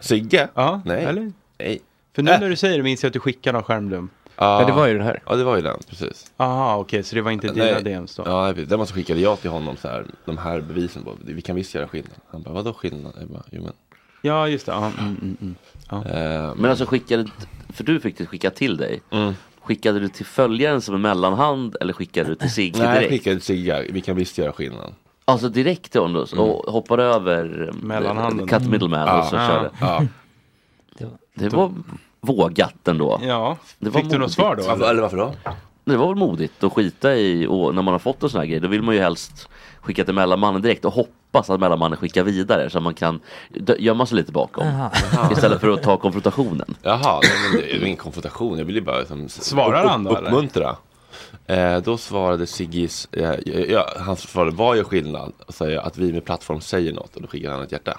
Sigge? 0.00 0.48
Ja, 0.54 0.80
Nej. 0.84 1.04
eller? 1.04 1.32
Nej. 1.58 1.80
För 2.14 2.22
nu 2.22 2.30
Äh. 2.30 2.40
när 2.40 2.48
du 2.48 2.56
säger 2.56 2.76
det 2.76 2.82
minns 2.82 3.02
jag 3.02 3.08
att 3.08 3.12
du 3.14 3.20
skickade 3.20 3.52
någon 3.52 3.62
skärmdump. 3.62 4.10
Ja, 4.40 4.64
det 4.66 4.72
var 4.72 4.86
ju 4.86 4.92
den 4.98 5.06
här. 5.06 5.22
Ja, 5.26 5.36
det 5.36 5.44
var 5.44 5.56
ju 5.56 5.62
den, 5.62 5.76
precis. 5.88 6.32
Aha, 6.36 6.76
okej, 6.76 7.02
så 7.02 7.14
det 7.16 7.22
var 7.22 7.30
inte 7.30 7.48
dina 7.52 7.64
Nej. 7.64 7.82
DMs 7.84 8.16
då? 8.16 8.22
Ja, 8.26 8.52
det 8.52 8.76
var 8.76 8.84
så 8.86 8.94
skickade 8.94 9.20
jag 9.20 9.40
till 9.40 9.50
honom 9.50 9.76
så 9.76 9.88
här, 9.88 10.06
de 10.24 10.38
här 10.38 10.60
bevisen 10.60 11.02
på, 11.04 11.12
vi 11.24 11.42
kan 11.42 11.56
visst 11.56 11.74
göra 11.74 11.88
skillnad. 11.88 12.12
Han 12.30 12.42
bara, 12.42 12.54
vadå 12.54 12.72
skillnad? 12.72 13.12
Jag 13.20 13.28
bara, 13.28 13.42
jo 13.50 13.62
men. 13.62 13.72
Ja, 14.22 14.48
just 14.48 14.66
det. 14.66 14.72
Ja, 14.72 14.78
mm, 14.98 15.16
mm, 15.22 15.36
mm. 15.40 15.54
Ja. 15.90 15.96
Eh, 16.04 16.54
Men 16.56 16.70
alltså 16.70 16.86
skickade, 16.86 17.26
för 17.72 17.84
du 17.84 18.00
fick 18.00 18.18
det 18.18 18.26
skickat 18.26 18.54
till 18.56 18.76
dig. 18.76 19.00
Mm. 19.10 19.32
Skickade 19.62 20.00
du 20.00 20.08
till 20.08 20.26
följaren 20.26 20.80
som 20.80 20.94
en 20.94 21.00
mellanhand 21.00 21.76
eller 21.80 21.92
skickade 21.92 22.28
du 22.28 22.34
till 22.34 22.50
Sigge 22.50 22.78
Nej, 22.78 22.86
jag 22.86 22.94
direkt? 22.96 23.10
skickade 23.10 23.36
till 23.36 23.44
Sigge, 23.44 23.86
vi 23.90 24.00
kan 24.00 24.16
visst 24.16 24.38
göra 24.38 24.52
skillnad. 24.52 24.94
Alltså 25.24 25.48
direkt 25.48 25.92
till 25.92 26.00
honom 26.00 26.26
då, 26.36 26.42
och 26.42 26.72
hoppade 26.72 27.04
över 27.04 27.68
eh, 27.68 27.74
Mellanhanden. 27.86 28.46
cut 28.48 28.66
middleman 28.68 29.18
och 29.18 29.24
så 29.24 29.36
Ja. 29.36 29.46
körde. 29.48 29.70
Ja. 29.80 30.02
Det 31.34 31.48
var 31.48 31.72
vågat 32.20 32.88
ändå. 32.88 33.20
Ja, 33.22 33.56
Det 33.78 33.90
var 33.90 34.00
fick 34.00 34.10
du 34.10 34.18
något 34.18 34.20
modigt. 34.20 34.34
svar 34.34 34.56
då? 34.56 34.62
Varför, 34.66 34.90
eller 34.90 35.02
varför 35.02 35.16
då? 35.16 35.32
Det 35.84 35.96
var 35.96 36.06
väl 36.08 36.16
modigt 36.16 36.64
att 36.64 36.72
skita 36.72 37.14
i, 37.16 37.46
och 37.46 37.74
när 37.74 37.82
man 37.82 37.94
har 37.94 37.98
fått 37.98 38.22
en 38.22 38.30
sån 38.30 38.40
här 38.40 38.46
grej, 38.46 38.60
då 38.60 38.68
vill 38.68 38.82
man 38.82 38.94
ju 38.94 39.00
helst 39.00 39.48
skicka 39.80 40.04
till 40.04 40.14
mellanmannen 40.14 40.62
direkt 40.62 40.84
och 40.84 40.92
hoppas 40.92 41.50
att 41.50 41.60
mellanmannen 41.60 41.98
skickar 41.98 42.22
vidare 42.24 42.70
så 42.70 42.80
man 42.80 42.94
kan 42.94 43.20
gömma 43.78 44.06
sig 44.06 44.16
lite 44.16 44.32
bakom. 44.32 44.66
Jaha. 44.66 44.90
Istället 45.32 45.60
för 45.60 45.68
att 45.68 45.82
ta 45.82 45.96
konfrontationen. 45.96 46.74
Jaha, 46.82 47.20
nej, 47.22 47.30
men 47.52 47.60
det 47.60 47.72
är 47.72 47.76
ju 47.78 47.84
ingen 47.84 47.96
konfrontation. 47.96 48.58
Jag 48.58 48.64
vill 48.64 48.74
ju 48.74 48.80
bara 48.80 48.98
liksom, 48.98 49.28
Svarar 49.28 49.86
han 49.88 50.04
då, 50.04 50.16
eller? 50.16 50.30
Uppmuntra. 50.30 50.76
Eh, 51.46 51.76
då 51.78 51.96
svarade 51.96 52.46
Siggis, 52.46 53.08
eh, 53.12 53.34
ja, 53.70 53.86
han 53.98 54.16
svarade 54.16 54.50
vad 54.56 54.76
gör 54.76 54.84
skillnad? 54.84 55.32
Och 55.46 55.54
säger 55.54 55.78
att 55.78 55.98
vi 55.98 56.12
med 56.12 56.24
plattform 56.24 56.60
säger 56.60 56.92
något 56.92 57.16
och 57.16 57.22
då 57.22 57.28
skickar 57.28 57.52
han 57.52 57.62
ett 57.62 57.72
hjärta. 57.72 57.98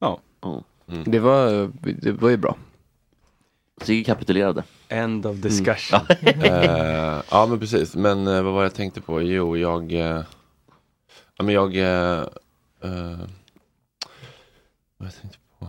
Ja. 0.00 0.18
Det 1.04 1.18
var, 1.18 1.70
det 2.02 2.12
var 2.12 2.30
ju 2.30 2.36
bra. 2.36 2.56
Sigge 3.82 4.04
kapitulerade. 4.04 4.62
End 4.88 5.26
of 5.26 5.36
discussion. 5.36 6.00
eh, 6.42 7.22
ja 7.30 7.46
men 7.46 7.58
precis, 7.60 7.96
men 7.96 8.26
eh, 8.26 8.42
vad 8.42 8.52
var 8.54 8.62
jag 8.62 8.74
tänkte 8.74 9.00
på? 9.00 9.22
Jo, 9.22 9.56
jag, 9.56 9.92
eh, 9.92 10.22
ja 11.36 11.44
men 11.44 11.54
jag, 11.54 11.66
vad 14.96 15.06
jag 15.08 15.14
tänkte 15.20 15.38
på? 15.58 15.66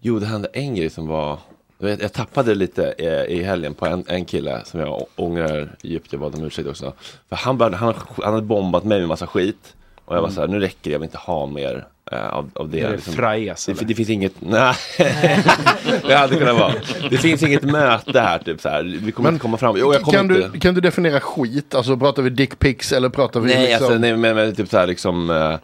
Jo, 0.00 0.18
det 0.18 0.26
hände 0.26 0.48
en 0.52 0.74
grej 0.74 0.90
som 0.90 1.06
var 1.06 1.38
Jag, 1.78 2.02
jag 2.02 2.12
tappade 2.12 2.54
lite 2.54 2.92
eh, 2.98 3.24
i 3.36 3.42
helgen 3.42 3.74
på 3.74 3.86
en, 3.86 4.04
en 4.08 4.24
kille 4.24 4.64
som 4.64 4.80
jag 4.80 5.06
ångrar 5.16 5.76
djupt. 5.82 6.12
Jag 6.12 6.20
bad 6.20 6.34
om 6.34 6.44
ursäkt 6.44 6.68
också. 6.68 6.92
För 7.28 7.36
han, 7.36 7.58
började, 7.58 7.76
han, 7.76 7.94
han 8.16 8.34
hade 8.34 8.46
bombat 8.46 8.84
mig 8.84 8.98
med 8.98 9.08
massa 9.08 9.26
skit. 9.26 9.74
Och 10.04 10.16
jag 10.16 10.20
var 10.20 10.28
Mm. 10.28 10.34
så 10.34 10.40
här, 10.40 10.48
nu 10.48 10.60
räcker 10.60 10.78
det, 10.82 10.90
jag 10.90 10.98
vill 10.98 11.06
inte 11.06 11.18
ha 11.18 11.46
mer 11.46 11.86
av, 12.12 12.50
av 12.54 12.68
det. 12.68 12.80
Är 12.80 12.90
det 12.90 12.98
fraes, 12.98 13.66
det, 13.66 13.86
det 13.86 13.94
finns 13.94 14.10
inget, 14.10 14.32
nej. 14.40 14.74
det 16.06 16.14
hade 16.14 16.36
kunnat 16.36 16.58
vara. 16.58 16.72
Det 17.10 17.18
finns 17.18 17.42
inget 17.42 17.62
möte 17.62 18.20
här, 18.20 18.38
typ 18.38 18.60
så 18.60 18.68
här. 18.68 18.82
Vi 18.82 19.12
kommer 19.12 19.28
inte 19.28 19.42
komma 19.42 19.56
fram. 19.56 19.76
Jo, 19.78 19.92
jag 19.92 20.02
kommer 20.02 20.18
kan, 20.18 20.36
inte. 20.36 20.48
du, 20.48 20.60
kan 20.60 20.74
du 20.74 20.80
definiera 20.80 21.20
skit? 21.20 21.74
Alltså 21.74 21.96
pratar 21.96 22.22
vi 22.22 22.30
dickpics 22.30 22.92
eller 22.92 23.08
pratar 23.08 23.40
vi 23.40 23.54
Nej, 23.54 23.62
liksom... 23.62 23.84
alltså, 23.84 23.98
nej 23.98 24.16
men, 24.16 24.36
men 24.36 24.54
typ 24.54 24.68
så 24.68 24.78
här 24.78 24.86
liksom 24.86 25.30
eh, 25.30 25.58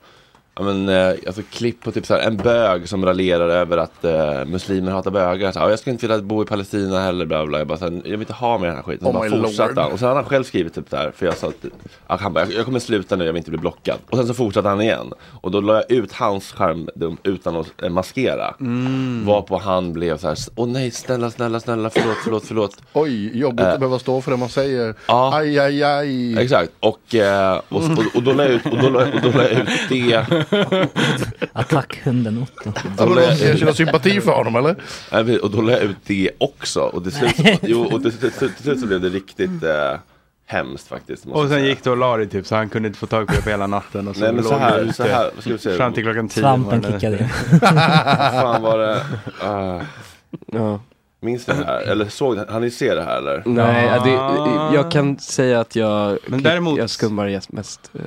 Ja 0.55 0.63
men 0.63 0.89
eh, 0.89 1.15
alltså 1.27 1.43
klipp 1.51 1.81
på 1.83 1.93
typ 1.93 2.07
så 2.07 2.15
här, 2.15 2.21
en 2.21 2.37
bög 2.37 2.89
som 2.89 3.05
raljerar 3.07 3.49
över 3.49 3.77
att 3.79 4.05
eh, 4.05 4.45
muslimer 4.47 4.93
hatar 4.93 5.11
bögar. 5.11 5.53
Så, 5.53 5.59
här, 5.59 5.67
"Ja, 5.67 5.71
jag 5.71 5.79
skulle 5.79 5.93
inte 5.93 6.07
vilja 6.07 6.23
bo 6.23 6.43
i 6.43 6.47
Palestina 6.47 7.01
heller. 7.01 7.27
Bla, 7.27 7.47
bla. 7.47 7.59
Jag, 7.59 7.67
bara, 7.67 7.79
så 7.79 7.85
här, 7.85 7.93
jag 8.05 8.11
vill 8.11 8.21
inte 8.21 8.33
ha 8.33 8.59
med 8.59 8.69
den 8.69 8.77
här 8.77 8.83
skiten. 8.83 9.09
Oh 9.09 9.13
bara 9.13 9.31
fortsatte 9.31 9.81
han. 9.81 9.93
Och 9.93 9.99
sen 9.99 10.09
hade 10.09 10.21
han 10.21 10.29
själv 10.29 10.45
skrivit 10.45 10.75
typ 10.75 10.91
där. 10.91 11.13
För 11.17 11.27
jag 11.27 11.37
sa 11.37 11.47
att 11.49 11.55
att 12.07 12.21
han 12.21 12.33
bara, 12.33 12.47
jag, 12.47 12.65
kommer 12.65 12.79
sluta 12.79 13.17
nu, 13.17 13.25
jag 13.25 13.33
vill 13.33 13.39
inte 13.41 13.51
bli 13.51 13.59
blockad. 13.59 13.97
Och 14.11 14.17
sen 14.19 14.27
så 14.27 14.35
fortsatte 14.35 14.69
han 14.69 14.81
igen. 14.81 15.13
Och 15.41 15.51
då 15.51 15.61
la 15.61 15.75
jag 15.75 15.91
ut 15.91 16.13
hans 16.13 16.53
skärmdump 16.53 17.27
utan 17.27 17.57
att 17.57 17.83
eh, 17.83 17.89
maskera. 17.89 18.55
Mm. 18.61 19.27
Varpå 19.27 19.59
han 19.59 19.93
blev 19.93 20.17
så 20.19 20.29
här, 20.29 20.37
åh 20.57 20.69
nej 20.69 20.91
snälla, 20.91 21.31
snälla, 21.31 21.61
snälla, 21.61 21.91
förlåt, 21.91 22.17
förlåt, 22.25 22.45
förlåt. 22.47 22.77
Oj, 22.93 23.39
jobbigt 23.39 23.61
Eh. 23.67 23.73
att 23.73 23.79
behöva 23.79 23.99
stå 23.99 24.21
för 24.21 24.31
det 24.31 24.37
man 24.37 24.49
säger. 24.49 24.95
Ja. 25.09 25.31
Aj, 25.35 25.59
aj, 25.59 25.83
aj. 25.83 26.39
Exakt, 26.39 26.73
och, 26.81 27.15
eh, 27.15 27.61
och, 27.69 27.83
och, 27.83 28.05
och 28.17 28.23
då 28.23 28.33
la 28.33 28.43
jag 28.45 28.53
ut, 28.53 28.67
och 28.67 28.79
då 28.83 28.89
la, 28.89 29.01
och 29.01 29.21
då 29.23 29.29
la 29.39 29.43
jag 29.43 29.53
ut 29.53 29.69
det. 29.89 30.42
Attackhunden 31.53 32.43
Otto. 32.43 32.73
Då 32.99 33.21
Jag 33.21 33.59
känner 33.59 33.73
sympati 33.73 34.21
för 34.21 34.33
honom 34.33 34.57
eller? 34.57 34.77
Nej, 35.13 35.39
Och 35.39 35.51
då 35.51 35.61
la 35.61 35.73
jag 35.73 35.83
ut 35.83 35.97
det 36.07 36.31
också. 36.39 36.81
Och 36.81 37.03
till 37.03 37.13
slut, 37.13 37.37
så, 37.37 37.43
jo, 37.63 37.83
och 37.85 38.03
till, 38.03 38.13
till, 38.13 38.31
till, 38.33 38.51
slut 38.63 38.81
så 38.81 38.87
blev 38.87 39.01
det 39.01 39.09
riktigt 39.09 39.63
eh, 39.63 39.99
hemskt 40.47 40.89
faktiskt. 40.89 41.25
måste 41.27 41.39
Och 41.41 41.49
sen 41.49 41.59
säga. 41.59 41.67
gick 41.69 41.85
du 41.85 41.91
och 41.91 41.97
la 41.97 42.17
dig 42.17 42.29
typ 42.29 42.47
så 42.47 42.55
han 42.57 42.69
kunde 42.69 42.87
inte 42.89 42.99
få 42.99 43.07
tag 43.07 43.27
på 43.27 43.33
det 43.35 43.43
på 43.43 43.51
hela 43.51 43.67
natten. 43.67 44.09
Och 44.09 44.17
så 44.17 44.23
Nej, 44.23 44.33
men 44.33 44.45
så 44.45 44.57
här- 44.57 44.85
du 44.85 44.93
så 44.93 45.03
här, 45.03 45.31
vad 45.35 45.43
ska 45.45 45.53
vi 45.53 45.59
säga? 45.59 45.77
Fram 45.77 45.93
till 45.93 46.03
klockan 46.03 46.29
tio. 46.29 46.41
Svampen 46.41 46.83
kickade 46.83 47.19
in. 47.19 47.29
fan 47.61 48.63
var 48.63 48.79
det? 48.79 49.01
Uh, 49.45 49.83
Ja. 50.47 50.81
minns 51.21 51.47
ni 51.49 51.55
det 51.55 51.65
här? 51.65 51.81
Eller 51.81 52.09
såg 52.09 52.37
ni? 52.37 52.43
Han 52.49 52.63
ni 52.63 52.71
se 52.71 52.95
det 52.95 53.03
här 53.03 53.17
eller? 53.19 53.43
Nej, 53.47 53.85
ja, 53.87 54.05
det, 54.05 54.75
jag 54.77 54.91
kan 54.93 55.19
säga 55.19 55.61
att 55.61 55.77
jag, 55.77 56.19
Men 56.27 56.43
däremot- 56.43 56.79
jag 56.79 56.91
skummar 56.91 57.27
mest 57.53 57.91
uh, 57.95 58.01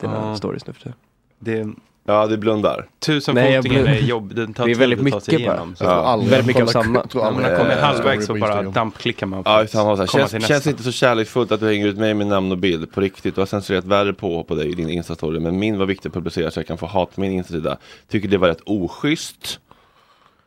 dina 0.00 0.14
Ja. 0.14 0.36
stories 0.36 0.66
nu 0.66 0.72
för 0.72 0.80
tiden. 0.80 0.96
Det, 1.38 1.66
Ja, 2.08 2.26
det 2.26 2.36
blundar. 2.36 2.86
tusenfotingen 2.98 3.86
är 3.86 3.98
jobb, 4.00 4.34
den 4.34 4.54
tar 4.54 4.64
det 4.64 4.70
är 4.70 4.74
tid 4.74 4.78
väldigt 4.80 5.00
att 5.00 5.12
ta 5.12 5.20
sig 5.20 5.34
mycket 5.34 5.46
bara. 5.48 5.54
igenom. 5.56 5.76
Så 5.76 5.84
Ja. 5.84 5.88
aldrig- 5.90 6.30
väldigt 6.30 6.46
mycket 6.46 6.62
av 6.62 6.66
samma. 6.66 6.84
När 7.14 7.22
man 7.22 7.34
kommer 7.34 7.56
kollar 7.56 7.80
halvvägs 7.80 8.26
så 8.26 8.34
bara 8.34 8.62
dampklickar 8.62 9.26
man. 9.26 9.42
Ja, 9.44 9.66
han 9.74 9.86
var 9.86 9.96
så 9.96 10.02
här, 10.02 10.06
känns, 10.06 10.30
känns 10.30 10.48
nästa. 10.48 10.70
inte 10.70 10.82
så 10.82 10.92
kärleksfullt 10.92 11.52
att 11.52 11.60
du 11.60 11.66
hänger 11.66 11.86
ut 11.86 11.98
mig 11.98 12.14
med 12.14 12.26
namn 12.26 12.52
och 12.52 12.58
bild 12.58 12.92
på 12.92 13.00
riktigt. 13.00 13.34
Du 13.34 13.40
har 13.40 13.46
censurerat 13.46 13.84
värre 13.84 14.12
på 14.12 14.44
på 14.44 14.54
dig 14.54 14.68
i 14.70 14.74
din 14.74 14.88
instastory. 14.90 15.40
Men 15.40 15.58
min 15.58 15.78
var 15.78 15.86
viktig 15.86 16.08
att 16.08 16.14
publicera 16.14 16.50
så 16.50 16.58
jag 16.60 16.66
kan 16.66 16.78
få 16.78 16.86
hat 16.86 17.14
på 17.14 17.20
min 17.20 17.32
insida. 17.32 17.76
Tycker 18.08 18.28
det 18.28 18.38
var 18.38 18.48
rätt 18.48 18.62
oschysst. 18.66 19.60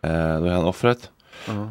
Eh, 0.01 0.11
då 0.11 0.45
är 0.45 0.49
han 0.51 0.65
offret. 0.65 1.09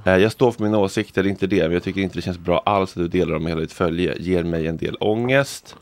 Eh, 0.06 0.16
jag 0.16 0.32
står 0.32 0.52
för 0.52 0.62
mina 0.62 0.78
åsikter, 0.78 1.22
det 1.22 1.28
är 1.28 1.30
inte 1.30 1.46
det. 1.46 1.62
Men 1.62 1.72
jag 1.72 1.82
tycker 1.82 2.00
inte 2.00 2.14
det 2.18 2.22
känns 2.22 2.38
bra 2.38 2.62
alls 2.66 2.90
att 2.90 3.02
du 3.02 3.08
delar 3.08 3.32
dem 3.32 3.42
med 3.42 3.50
hela 3.50 3.60
ditt 3.60 3.72
följe. 3.72 4.14
Ger 4.18 4.44
mig 4.44 4.66
en 4.66 4.76
del 4.76 4.96
ångest. 5.00 5.76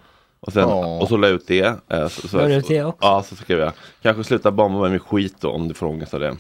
Och, 0.46 0.52
sen, 0.52 0.64
Åh. 0.64 0.98
och 1.02 1.09
så 1.09 1.16
la 1.16 1.26
jag 1.26 1.35
ut 1.35 1.46
det. 1.46 1.74
Eh, 1.88 2.09
så, 2.09 2.28
så, 2.28 2.37
La 2.37 2.46
du 2.46 2.54
ut 2.54 2.68
det 2.68 2.85
också? 2.85 2.98
Ja, 3.06 3.22
så 3.22 3.37
skrev 3.37 3.59
jag. 3.59 3.72
Kanske 4.02 4.24
sluta 4.24 4.50
bomba 4.50 4.80
mig 4.80 4.90
med 4.90 5.02
skit 5.02 5.35
då 5.40 5.50
om 5.50 5.68
du 5.68 5.74
får 5.74 5.87
ångest 5.87 6.14
av 6.14 6.20
det. 6.20 6.30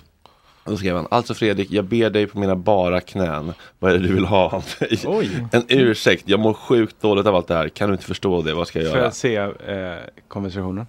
Och 0.64 0.70
då 0.72 0.76
skrev 0.76 0.96
han, 0.96 1.06
alltså 1.10 1.34
Fredrik, 1.34 1.70
jag 1.70 1.84
ber 1.84 2.10
dig 2.10 2.26
på 2.26 2.38
mina 2.38 2.56
bara 2.56 3.00
knän. 3.00 3.52
Vad 3.78 3.92
är 3.92 3.98
det 3.98 4.02
du 4.08 4.14
vill 4.14 4.24
ha 4.24 4.44
av 4.50 4.64
mig? 4.80 4.98
Oj. 5.06 5.46
En 5.52 5.64
ursäkt, 5.68 6.22
jag 6.26 6.40
mår 6.40 6.54
sjukt 6.54 7.00
dåligt 7.00 7.26
av 7.26 7.34
allt 7.34 7.48
det 7.48 7.54
här. 7.54 7.68
Kan 7.68 7.88
du 7.88 7.94
inte 7.94 8.06
förstå 8.06 8.42
det? 8.42 8.54
Vad 8.54 8.68
ska 8.68 8.78
jag 8.78 8.88
Får 8.88 8.96
göra? 8.96 9.06
jag 9.06 9.14
se 9.14 9.36
eh, 9.36 9.96
konversationen? 10.28 10.86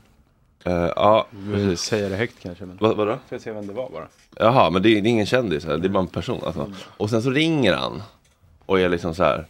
Eh, 0.64 0.74
ja, 0.96 1.28
precis. 1.54 1.80
säga 1.82 2.10
det 2.10 2.16
högt 2.16 2.36
kanske? 2.44 2.66
Men... 2.66 2.78
Vad, 2.82 2.98
vadå? 2.98 3.12
Får 3.12 3.20
jag 3.30 3.42
se 3.42 3.52
vem 3.52 3.68
det 3.68 3.74
var 3.74 3.90
bara? 3.90 4.08
Jaha, 4.36 4.70
men 4.70 4.82
det 4.82 4.90
är, 4.90 5.02
det 5.02 5.10
är 5.10 5.12
ingen 5.12 5.26
kändis, 5.26 5.64
det 5.64 5.74
är 5.74 5.90
bara 5.90 6.00
en 6.00 6.08
person. 6.08 6.42
Alltså. 6.46 6.72
Och 6.98 7.10
sen 7.10 7.22
så 7.24 7.30
ringer 7.30 7.74
han 7.74 8.02
och 8.66 8.80
är 8.80 8.90
liksom 8.90 9.16
så 9.16 9.24
här. 9.24 9.46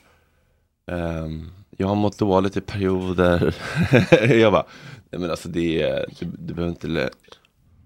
ehm, 0.91 1.51
jag 1.77 1.87
har 1.87 1.95
mått 1.95 2.17
dåligt 2.17 2.57
i 2.57 2.61
perioder. 2.61 3.55
jag 4.33 4.51
bara, 4.53 4.65
nej 5.11 5.21
men 5.21 5.29
alltså 5.29 5.49
det 5.49 5.81
är, 5.81 6.05
du, 6.19 6.25
du 6.39 6.53
behöver 6.53 6.71
inte 6.71 6.87
lä- 6.87 7.09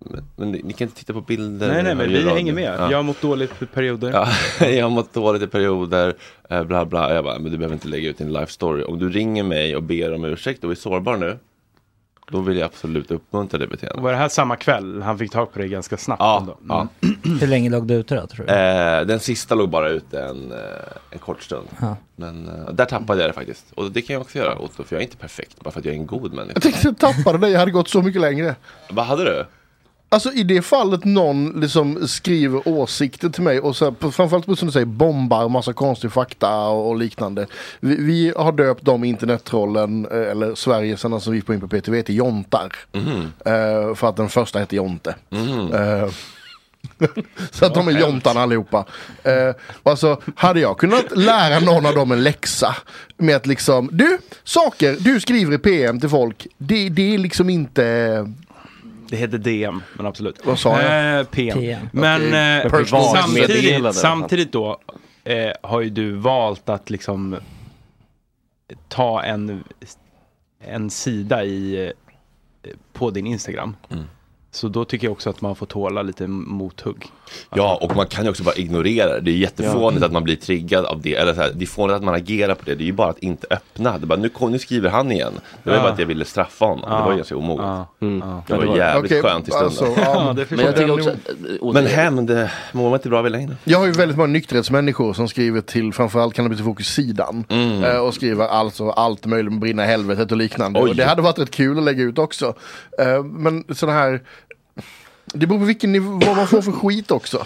men, 0.06 0.24
men 0.36 0.52
ni, 0.52 0.62
ni 0.64 0.74
kan 0.74 0.88
inte 0.88 1.00
titta 1.00 1.14
på 1.14 1.22
bilder. 1.22 1.68
Nej, 1.68 1.84
nej, 1.84 1.96
men 1.96 2.10
vi 2.10 2.16
radio. 2.18 2.34
hänger 2.34 2.54
med. 2.54 2.76
Ja. 2.80 2.92
Jag 2.92 2.98
har 2.98 3.04
mått 3.04 3.22
dåligt 3.22 3.62
i 3.62 3.66
perioder. 3.66 4.12
Ja, 4.12 4.28
jag 4.68 4.86
har 4.86 4.90
mått 4.90 5.14
dåligt 5.14 5.42
i 5.42 5.48
perioder, 5.48 6.14
eh, 6.50 6.64
bla 6.64 6.86
bla. 6.86 7.14
Jag 7.14 7.24
bara, 7.24 7.40
men 7.40 7.52
du 7.52 7.58
behöver 7.58 7.74
inte 7.76 7.88
lägga 7.88 8.10
ut 8.10 8.18
din 8.18 8.34
life 8.34 8.52
story. 8.52 8.84
Om 8.84 9.00
du 9.00 9.10
ringer 9.10 9.44
mig 9.44 9.76
och 9.76 9.84
ber 9.84 10.14
om 10.14 10.26
ursäkt 10.26 10.64
och 10.64 10.72
är 10.72 10.76
sårbar 10.76 11.18
nu, 11.18 11.38
då 12.32 12.42
vill 12.42 12.58
jag 12.58 12.66
absolut 12.66 13.12
uppmuntra 13.12 13.58
det 13.60 13.68
beteendet. 13.68 14.04
Var 14.04 14.12
det 14.12 14.18
här 14.18 14.30
samma 14.30 14.56
kväll? 14.56 15.02
Han 15.02 15.18
fick 15.18 15.32
tag 15.32 15.54
på 15.54 15.60
det 15.60 15.68
ganska 15.68 15.98
snabbt 15.98 16.20
Ja, 16.20 16.40
ändå. 16.40 16.58
Mm. 16.76 16.88
ja. 17.02 17.10
Hur 17.40 17.48
länge 17.48 17.70
låg 17.70 17.88
du 17.88 17.94
ute 17.94 18.16
då 18.16 18.28
tror 18.28 18.46
du? 18.46 18.54
Eh, 18.54 19.02
den 19.06 19.20
sista 19.20 19.56
låg 19.56 19.70
bara 19.70 19.90
ute 19.90 20.22
en, 20.22 20.52
eh, 20.52 20.58
en 21.10 21.20
kort 21.20 21.44
stund. 21.44 21.68
Ja. 21.82 21.96
Men 22.16 22.48
eh, 22.48 22.74
där 22.74 22.86
tappade 22.86 23.22
jag 23.22 23.30
det 23.30 23.34
faktiskt. 23.34 23.66
Och 23.76 23.92
det 23.92 24.02
kan 24.02 24.14
jag 24.14 24.22
också 24.22 24.38
göra 24.38 24.58
Otto, 24.60 24.84
för 24.84 24.96
jag 24.96 25.02
är 25.02 25.06
inte 25.06 25.18
perfekt 25.18 25.60
bara 25.64 25.72
för 25.72 25.80
att 25.80 25.86
jag 25.86 25.96
är 25.96 26.00
en 26.00 26.06
god 26.06 26.34
människa. 26.34 26.52
Jag 26.56 26.64
tänkte 26.64 26.88
jag 26.88 26.98
tappade 26.98 27.38
det, 27.38 27.50
jag 27.50 27.60
hade 27.60 27.72
gått 27.72 27.90
så 27.90 28.02
mycket 28.02 28.22
längre. 28.22 28.56
Vad 28.90 29.06
hade 29.06 29.24
du? 29.24 29.46
Alltså 30.14 30.32
i 30.32 30.44
det 30.44 30.62
fallet 30.62 31.06
någon 31.06 31.60
liksom 31.62 32.08
skriver 32.08 32.68
åsikter 32.68 33.30
till 33.30 33.44
mig 33.44 33.60
och 33.60 33.76
så 33.76 33.86
här, 33.86 33.92
på- 33.92 34.12
framförallt 34.12 34.46
på 34.46 34.56
som 34.56 34.66
du 34.68 34.72
säger 34.72 34.86
bombar 34.86 35.50
massa 35.50 35.74
konstig 35.74 36.12
fakta 36.12 36.58
och, 36.58 36.90
och 36.90 36.96
liknande. 36.98 37.48
Vi, 37.80 37.96
vi 37.96 38.34
har 38.38 38.52
döpt 38.52 38.86
de 38.86 39.04
internettrollen, 39.04 40.08
eh, 40.12 40.32
eller 40.32 40.56
Sverigesarna 40.56 41.20
som 41.20 41.34
vi 41.34 41.42
får 41.42 41.56
in 41.56 41.62
på 41.62 41.68
PTV 41.68 42.02
till 42.04 42.16
jontar. 42.16 42.76
Eh, 43.46 43.96
för 43.96 44.10
att 44.10 44.16
den 44.16 44.30
första 44.30 44.60
hette 44.60 44.76
Jonte. 44.76 45.16
Eh, 45.74 46.10
så 47.52 47.66
att 47.66 47.74
de 47.74 47.88
är 47.88 47.92
jontarna 47.92 48.42
allihopa. 48.42 48.86
Eh, 49.24 49.56
alltså, 49.84 50.22
hade 50.36 50.60
jag 50.60 50.78
kunnat 50.78 51.18
lära 51.18 51.60
någon 51.60 51.86
av 51.86 51.94
dem 51.96 52.12
en 52.12 52.24
läxa 52.24 52.76
med 53.18 53.36
att 53.36 53.48
liksom, 53.48 53.90
du, 53.92 54.18
saker 54.44 54.96
du 55.00 55.20
skriver 55.20 55.54
i 55.54 55.58
PM 55.58 56.00
till 56.00 56.10
folk, 56.10 56.48
det, 56.58 56.90
det 56.90 57.14
är 57.14 57.18
liksom 57.18 57.50
inte 57.50 58.26
Det 59.12 59.18
heter 59.18 59.38
DM, 59.38 59.82
men 59.94 60.06
absolut. 60.06 60.46
Vad 60.46 60.60
sa 60.60 60.82
jag? 60.82 61.20
Eh, 61.20 61.26
PM. 61.26 61.58
PM. 61.58 61.90
Men 61.92 62.22
Okej. 62.22 62.80
eh, 62.80 62.86
samtidigt, 62.86 63.96
samtidigt 63.96 64.52
då 64.52 64.80
eh, 65.24 65.52
har 65.64 65.82
ju 65.82 65.90
du 65.90 66.12
valt 66.12 66.70
att 66.70 66.90
liksom 66.90 67.38
ta 68.88 69.24
en, 69.24 69.64
en 70.60 70.90
sida 70.90 71.44
i, 71.44 71.86
eh, 72.64 72.72
på 72.94 73.12
din 73.12 73.28
Instagram. 73.28 73.76
Mm. 73.90 74.04
Så 74.54 74.68
då 74.68 74.86
tycker 74.86 75.08
jag 75.08 75.12
också 75.12 75.30
att 75.30 75.42
man 75.42 75.56
får 75.56 75.66
tåla 75.66 76.02
lite 76.02 76.28
mothugg. 76.28 77.06
Ja, 77.56 77.80
och 77.82 77.96
man 77.96 78.08
kan 78.08 78.24
ju 78.24 78.30
också 78.30 78.44
bara 78.44 78.56
ignorera 78.56 79.14
det. 79.14 79.20
Det 79.22 79.32
är 79.32 79.36
jättefånigt 79.36 80.04
att 80.04 80.12
man 80.12 80.24
blir 80.24 80.36
triggad 80.36 80.86
av 80.86 81.02
det. 81.02 81.16
Eller 81.16 81.34
så 81.34 81.42
här, 81.42 81.52
det 81.56 81.64
är 81.66 81.68
fånigt 81.68 81.96
att 81.96 82.04
man 82.04 82.14
agerar 82.16 82.56
på 82.56 82.62
det. 82.66 82.76
Det 82.76 82.84
är 82.84 82.86
ju 82.86 82.92
bara 82.94 83.10
att 83.10 83.20
inte 83.20 83.48
öppna. 83.50 83.98
Det 83.98 84.06
bara, 84.06 84.20
nu, 84.20 84.30
nu 84.50 84.60
skriver 84.60 84.90
han 84.90 85.12
igen. 85.12 85.34
Det 85.64 85.70
var 85.70 85.76
ju 85.76 85.80
Ja. 85.80 85.84
bara 85.84 85.94
att 85.94 86.00
jag 86.00 86.06
ville 86.06 86.26
straffa 86.26 86.66
honom. 86.66 86.90
Det 86.90 86.96
Ja. 86.96 87.04
var 87.04 87.12
ju 87.12 87.18
ganska 87.18 87.36
omoget. 87.36 87.66
Ja. 87.66 87.88
Mm. 88.02 88.20
Ja. 88.30 88.44
Det 88.48 88.54
var 88.66 88.74
det 88.74 88.78
jävligt 88.78 89.12
Okej, 89.12 89.22
skönt 89.22 89.48
i 89.48 89.52
stunden. 89.52 89.68
alltså, 89.68 89.86
ja, 89.86 90.26
Ja, 90.28 90.34
det 90.34 90.52
Men 90.52 90.66
jag 90.66 90.76
tycker 90.76 90.92
också... 90.94 91.16
och 91.62 91.74
Men 91.74 91.84
det- 91.84 91.90
hämnd 91.90 92.30
mår 92.72 92.84
man 92.90 92.94
inte 92.94 93.10
bra 93.10 93.22
vid 93.22 93.32
längre. 93.32 93.56
Jag 93.64 93.80
har 93.80 93.86
ju 93.86 93.92
väldigt 93.92 94.18
många 94.18 94.28
nykterhetsmänniskor 94.34 95.14
som 95.14 95.28
skriver 95.28 95.62
till 95.62 95.94
framförallt 95.94 96.34
Cannabis 96.36 96.60
i 96.60 96.64
fokus-sidan. 96.64 97.44
Mm. 97.50 97.84
Eh, 97.84 97.98
och 97.98 98.14
skriver 98.14 98.48
alltså 98.48 98.90
allt 98.90 99.26
möjligt 99.26 99.52
med 99.52 99.60
brinna 99.62 99.84
i 99.84 99.88
helvetet 99.88 100.32
och 100.32 100.38
liknande. 100.38 100.80
Oj. 100.80 100.90
Och 100.90 100.96
det 100.96 101.06
hade 101.06 101.22
varit 101.22 101.40
rätt 101.40 101.52
kul 101.52 101.78
att 101.78 101.84
lägga 101.84 102.04
ut 102.04 102.18
också. 102.20 102.54
Eh, 103.00 103.24
men 103.24 103.64
sådana 103.76 103.98
här... 104.00 104.22
Det 105.34 105.48
beror 105.48 105.60
på 105.60 105.66
vilken 105.66 105.92
nivå, 105.92 106.20
vad 106.26 106.36
man 106.36 106.48
får 106.48 106.62
för 106.62 106.72
skit 106.72 107.12
också. 107.12 107.46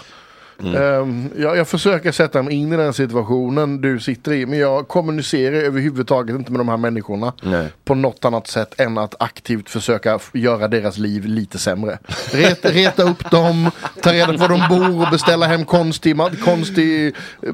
Mm. 0.62 0.74
Eh, 0.74 1.42
jag, 1.42 1.56
jag 1.56 1.68
försöker 1.68 2.12
sätta 2.12 2.42
mig 2.42 2.54
in 2.54 2.72
i 2.72 2.76
den 2.76 2.92
situationen 2.92 3.80
du 3.80 4.00
sitter 4.00 4.32
i. 4.32 4.46
Men 4.46 4.58
jag 4.58 4.88
kommunicerar 4.88 5.56
överhuvudtaget 5.56 6.36
inte 6.36 6.52
med 6.52 6.60
de 6.60 6.68
här 6.68 6.76
människorna. 6.76 7.32
Nej. 7.42 7.68
På 7.84 7.94
något 7.94 8.24
annat 8.24 8.46
sätt 8.46 8.80
än 8.80 8.98
att 8.98 9.14
aktivt 9.18 9.70
försöka 9.70 10.18
göra 10.32 10.68
deras 10.68 10.98
liv 10.98 11.24
lite 11.24 11.58
sämre. 11.58 11.98
Reta, 12.32 12.68
reta 12.68 13.02
upp 13.02 13.30
dem, 13.30 13.70
ta 14.02 14.12
reda 14.12 14.32
på 14.32 14.38
var 14.38 14.48
de 14.48 14.60
bor 14.68 15.02
och 15.06 15.10
beställa 15.10 15.46
hem 15.46 15.64
konstig, 15.64 16.16
konstig 16.44 17.06
eh, 17.42 17.52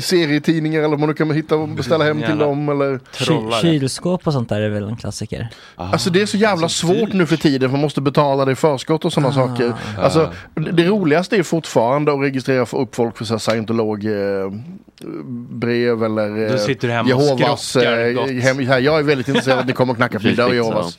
serietidningar 0.00 0.82
eller 0.82 0.96
vad 0.96 1.08
du 1.08 1.14
kan 1.14 1.30
hitta 1.30 1.56
och 1.56 1.68
beställa 1.68 2.04
hem 2.04 2.22
till 2.22 2.38
dem. 2.38 2.68
Eller. 2.68 3.00
Kylskåp 3.62 4.26
och 4.26 4.32
sånt 4.32 4.48
där 4.48 4.60
är 4.60 4.68
väl 4.68 4.88
en 4.88 4.96
klassiker? 4.96 5.48
Alltså 5.76 6.10
det 6.10 6.22
är 6.22 6.26
så 6.26 6.36
jävla 6.36 6.68
svårt 6.68 7.12
nu 7.12 7.26
för 7.26 7.36
tiden 7.36 7.70
för 7.70 7.72
man 7.76 7.80
måste 7.80 8.00
betala 8.00 8.44
det 8.44 8.52
i 8.52 8.54
förskott 8.54 9.04
och 9.04 9.12
sådana 9.12 9.28
Ah. 9.28 9.32
saker. 9.32 9.72
Alltså 9.98 10.32
det, 10.54 10.70
det 10.72 10.84
roligaste 10.84 11.36
är 11.36 11.42
fortfarande 11.42 12.12
att 12.12 12.20
registrera 12.32 12.66
för 12.66 12.78
upp 12.78 12.94
folk 12.94 13.16
för 13.16 13.24
så 13.24 13.34
här 13.34 13.38
scientolog 13.38 14.04
eh, 14.04 14.50
brev 15.50 16.04
eller 16.04 16.44
eh, 16.44 16.52
Då 16.52 16.58
sitter 16.58 16.88
du 16.88 16.94
hemma 16.94 17.14
och 17.14 17.40
Jehovas. 17.40 17.68
skrockar 17.68 18.28
eh, 18.28 18.42
hem, 18.42 18.58
här, 18.58 18.80
jag 18.80 18.98
är 18.98 19.02
väldigt 19.02 19.28
intresserad 19.28 19.56
av 19.56 19.60
att 19.60 19.66
ni 19.66 19.72
kommer 19.72 19.92
och 19.92 19.96
knackar 19.96 20.18
på 20.18 20.26
min 20.26 20.36
dör 20.36 20.44
Ursäkta. 20.44 20.54
Jehovas. 20.56 20.98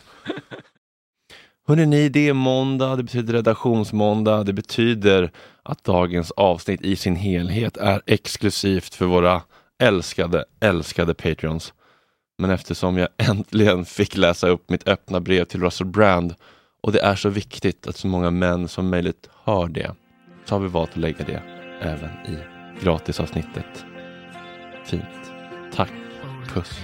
Hörrni, 1.68 1.86
ni, 1.86 2.10
det 2.10 2.30
är 2.30 2.34
måndag, 2.34 2.96
det 2.96 3.04
betyder 3.04 3.34
redaktionsmåndag, 3.34 4.44
det 4.44 4.54
betyder 4.54 5.32
att 5.64 5.84
dagens 5.84 6.32
avsnitt 6.32 6.82
i 6.82 6.96
sin 6.96 7.16
helhet 7.16 7.78
är 7.78 8.02
exklusivt 8.06 8.96
för 8.96 9.06
våra 9.06 9.42
älskade, 9.84 10.46
älskade 10.60 11.14
Patreons. 11.14 11.74
Men 12.38 12.50
eftersom 12.50 12.98
jag 12.98 13.08
äntligen 13.18 13.86
fick 13.86 14.18
läsa 14.18 14.48
upp 14.48 14.70
mitt 14.70 14.88
öppna 14.88 15.20
brev 15.20 15.46
till 15.46 15.62
Russell 15.62 15.88
Brand 15.88 16.36
och 16.84 16.92
det 16.92 17.00
är 17.02 17.16
så 17.16 17.30
viktigt 17.30 17.88
att 17.88 17.98
så 17.98 18.08
många 18.08 18.32
män 18.32 18.68
som 18.68 18.90
möjligt 18.90 19.30
hör 19.44 19.68
det, 19.68 19.92
så 20.46 20.56
har 20.56 20.60
vi 20.60 20.68
valt 20.68 20.90
att 20.90 20.98
lägga 20.98 21.26
det 21.26 21.42
även 21.82 22.10
i 22.10 22.38
gratisavsnittet. 22.84 23.86
Fint. 24.86 25.04
Tack. 25.76 25.90
Puss. 26.54 26.80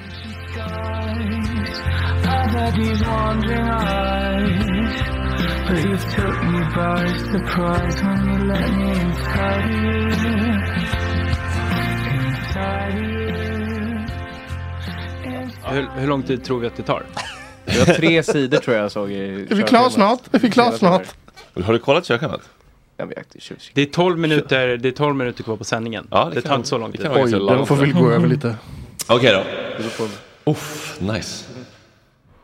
But 5.67 5.85
you 5.85 5.97
took 5.97 6.43
me 6.43 6.59
by 6.75 7.07
surprise 7.31 8.03
when 8.03 8.27
you 8.27 8.47
let 8.47 8.71
me 8.77 8.89
inside 9.01 9.71
you. 9.71 10.09
Inside 12.15 12.95
you. 12.97 13.19
Hur, 15.65 15.99
hur 15.99 16.07
lång 16.07 16.23
tid 16.23 16.43
tror 16.43 16.59
vi 16.59 16.67
att 16.67 16.75
det 16.75 16.83
tar? 16.83 17.05
Det 17.65 17.87
var 17.87 17.93
tre 17.93 18.23
sidor 18.23 18.57
tror 18.57 18.77
jag 18.77 18.91
såg 18.91 19.11
i 19.11 19.47
Är 19.49 19.55
vi 19.55 19.63
klara 19.63 19.89
snart? 19.89 20.19
Är 20.31 20.39
vi 20.39 20.51
klara 20.51 20.71
snart? 20.71 21.15
Har 21.63 21.73
du 21.73 21.79
kollat 21.79 22.05
körschemat? 22.05 22.41
Jag 22.99 23.07
vet, 23.07 23.29
det 23.29 23.51
är. 23.51 23.57
Det 23.73 23.81
är 23.81 23.85
12 23.85 24.17
minuter, 24.19 24.77
det 24.77 24.87
är 24.89 24.91
12 24.91 25.15
minuter 25.15 25.43
kvar 25.43 25.57
på 25.57 25.63
sändningen. 25.63 26.07
Ja, 26.11 26.31
det, 26.33 26.41
kan- 26.41 26.49
tar 26.49 26.55
inte 26.55 26.69
så 26.69 26.77
lång 26.77 26.91
det 26.91 26.97
tid. 26.97 27.11
ganska 27.11 27.37
långt. 27.37 27.67
får 27.67 27.75
väl 27.75 27.93
gå 27.93 28.11
över 28.11 28.27
lite. 28.27 28.55
Okej 29.09 29.43
då. 30.45 30.51
Uff, 30.51 30.97
nice. 30.99 31.45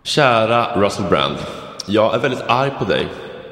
Kära 0.03 0.81
Russell 0.81 1.05
Brand. 1.05 1.35
Jag 1.87 2.15
är 2.15 2.19
väldigt 2.19 2.41
arg 2.47 2.71
på 2.79 2.85
dig. 2.85 3.07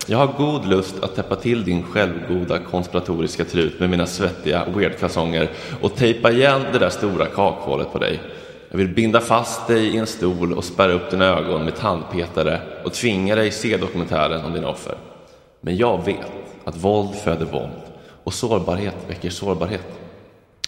Jag 0.08 0.18
har 0.18 0.28
god 0.28 0.66
lust 0.66 1.04
att 1.04 1.16
täppa 1.16 1.36
till 1.36 1.64
din 1.64 1.84
självgoda 1.84 2.60
konspiratoriska 2.60 3.46
trut 3.46 3.80
med 3.80 3.90
mina 3.90 4.06
svettiga 4.06 4.66
weird-kalsonger 4.76 5.50
och 5.82 5.96
tejpa 5.96 6.32
igen 6.32 6.62
det 6.72 6.80
där 6.80 6.90
stora 6.90 7.26
kakhålet 7.26 7.92
på 7.92 8.00
dig. 8.00 8.22
Jag 8.70 8.78
vill 8.78 8.88
binda 8.90 9.20
fast 9.20 9.68
dig 9.68 9.88
i 9.88 9.98
en 9.98 10.08
stol 10.08 10.54
och 10.54 10.64
spärra 10.64 10.92
upp 10.94 11.12
dina 11.12 11.26
ögon 11.26 11.66
med 11.66 11.76
tandpetare 11.76 12.62
och 12.84 12.94
tvinga 12.94 13.36
dig 13.36 13.52
se 13.52 13.78
dokumentären 13.78 14.46
om 14.46 14.54
dina 14.54 14.68
offer. 14.68 14.96
Men 15.62 15.78
jag 15.78 16.06
vet 16.06 16.43
att 16.66 16.78
våld 16.78 17.16
föder 17.16 17.46
våld 17.46 17.82
och 18.24 18.34
sårbarhet 18.34 18.96
väcker 19.08 19.30
sårbarhet. 19.30 19.88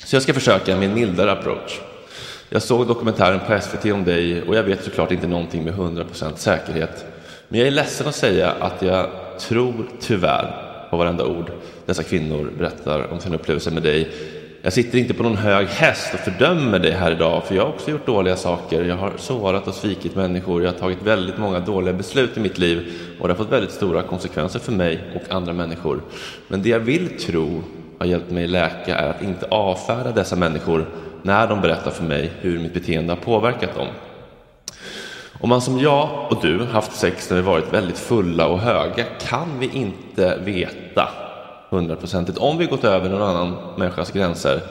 Så 0.04 0.16
jag 0.16 0.24
ska 0.24 0.34
försöka 0.34 0.76
med 0.78 0.90
en 0.90 0.96
mildare 0.96 1.32
approach. 1.32 1.80
Jag 2.50 2.62
såg 2.62 2.88
dokumentären 2.88 3.40
på 3.48 3.62
SVT 3.62 3.86
om 3.86 4.04
dig 4.04 4.42
och 4.42 4.56
jag 4.56 4.64
vet 4.64 4.84
såklart 4.84 5.12
inte 5.12 5.28
någonting 5.28 5.64
med 5.64 5.74
100% 5.74 6.36
säkerhet. 6.36 7.06
Men 7.48 7.60
jag 7.60 7.68
är 7.68 7.72
ledsen 7.72 8.08
att 8.08 8.16
säga 8.16 8.52
att 8.52 8.82
jag 8.82 9.10
tror 9.40 9.90
tyvärr 10.00 10.66
på 10.90 10.98
varenda 10.98 11.26
ord 11.26 11.52
dessa 11.86 12.04
kvinnor 12.04 12.52
berättar 12.58 13.12
om 13.12 13.20
sin 13.20 13.34
upplevelse 13.34 13.72
med 13.72 13.84
dig. 13.84 14.12
Jag 14.66 14.74
sitter 14.74 14.98
inte 14.98 15.14
på 15.14 15.24
någon 15.24 15.38
hög 15.38 15.68
häst 15.68 16.14
och 16.14 16.20
fördömer 16.20 16.80
dig 16.80 16.92
här 16.92 17.12
idag 17.12 17.44
för 17.44 17.56
jag 17.56 17.64
har 17.64 17.70
också 17.70 17.92
gjort 17.92 18.06
dåliga 18.06 18.36
saker. 18.36 18.84
Jag 18.84 18.96
har 18.96 19.14
sårat 19.18 19.68
och 19.68 19.74
svikit 19.74 20.16
människor. 20.16 20.64
Jag 20.64 20.72
har 20.72 20.80
tagit 20.80 21.02
väldigt 21.02 21.38
många 21.38 21.60
dåliga 21.60 21.94
beslut 21.94 22.38
i 22.38 22.40
mitt 22.40 22.58
liv 22.58 22.92
och 23.20 23.28
det 23.28 23.34
har 23.34 23.38
fått 23.38 23.52
väldigt 23.52 23.72
stora 23.72 24.02
konsekvenser 24.02 24.60
för 24.60 24.72
mig 24.72 25.00
och 25.16 25.36
andra 25.36 25.54
människor. 25.54 26.02
Men 26.48 26.62
det 26.62 26.70
jag 26.70 26.80
vill 26.80 27.20
tro 27.20 27.64
har 28.00 28.06
hjälpt 28.06 28.32
mig 28.32 28.48
läka 28.48 28.98
är 28.98 29.10
att 29.10 29.24
inte 29.24 29.46
avfärda 29.46 30.12
dessa 30.12 30.36
människor 30.36 30.86
när 31.22 31.48
de 31.48 31.62
berättar 31.62 31.92
för 31.92 32.04
mig 32.04 32.32
hur 32.40 32.60
mitt 32.60 32.74
beteende 32.74 33.14
har 33.14 33.18
påverkat 33.22 33.76
dem. 33.76 33.88
Om 35.40 35.50
man 35.50 35.62
som 35.62 35.80
jag 35.80 36.28
och 36.30 36.42
du 36.42 36.66
haft 36.66 36.96
sex 36.96 37.30
när 37.30 37.38
vi 37.38 37.44
varit 37.44 37.74
väldigt 37.74 38.00
fulla 38.00 38.48
och 38.48 38.60
höga 38.60 39.04
kan 39.30 39.60
vi 39.60 39.70
inte 39.74 40.38
veta 40.38 41.10
hundraprocentigt 41.70 42.38
om 42.38 42.58
vi 42.58 42.66
gått 42.66 42.84
över 42.84 43.10
någon 43.10 43.22
annan 43.22 43.58
människas 43.78 44.12
gränser. 44.12 44.62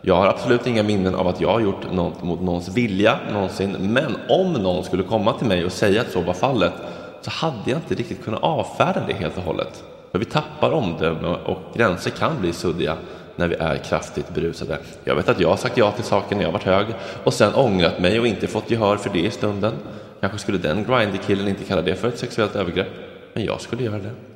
Jag 0.00 0.14
har 0.16 0.26
absolut 0.26 0.66
inga 0.66 0.82
minnen 0.82 1.14
av 1.14 1.28
att 1.28 1.40
jag 1.40 1.52
har 1.52 1.60
gjort 1.60 1.92
något 1.92 2.22
mot 2.22 2.40
någons 2.40 2.68
vilja 2.76 3.18
någonsin, 3.32 3.76
men 3.80 4.16
om 4.28 4.52
någon 4.52 4.84
skulle 4.84 5.02
komma 5.02 5.32
till 5.32 5.46
mig 5.46 5.64
och 5.64 5.72
säga 5.72 6.00
att 6.00 6.10
så 6.10 6.20
var 6.20 6.34
fallet 6.34 6.72
så 7.20 7.30
hade 7.30 7.70
jag 7.70 7.78
inte 7.78 7.94
riktigt 7.94 8.24
kunnat 8.24 8.42
avfärda 8.42 9.02
det 9.06 9.12
helt 9.14 9.36
och 9.36 9.42
hållet. 9.42 9.84
För 10.12 10.18
vi 10.18 10.24
tappar 10.24 10.70
omdöme 10.70 11.28
och 11.28 11.58
gränser 11.74 12.10
kan 12.10 12.40
bli 12.40 12.52
suddiga 12.52 12.96
när 13.36 13.48
vi 13.48 13.54
är 13.54 13.76
kraftigt 13.76 14.34
berusade. 14.34 14.78
Jag 15.04 15.14
vet 15.14 15.28
att 15.28 15.40
jag 15.40 15.48
har 15.48 15.56
sagt 15.56 15.76
ja 15.76 15.92
till 15.92 16.04
saker 16.04 16.36
när 16.36 16.42
jag 16.42 16.52
varit 16.52 16.62
hög 16.62 16.86
och 17.24 17.34
sen 17.34 17.54
ångrat 17.54 18.00
mig 18.00 18.20
och 18.20 18.26
inte 18.26 18.46
fått 18.46 18.70
gehör 18.70 18.96
för 18.96 19.10
det 19.10 19.18
i 19.26 19.30
stunden. 19.30 19.72
Kanske 20.20 20.38
skulle 20.38 20.58
den 20.58 20.84
grindy 20.84 21.18
killen 21.26 21.48
inte 21.48 21.64
kalla 21.64 21.82
det 21.82 21.94
för 21.94 22.08
ett 22.08 22.18
sexuellt 22.18 22.56
övergrepp, 22.56 22.90
men 23.34 23.44
jag 23.44 23.60
skulle 23.60 23.82
göra 23.82 23.98
det. 23.98 24.35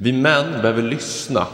Vi 0.00 0.12
män 0.12 0.52
behöver 0.62 0.82
lyssna 0.82 1.46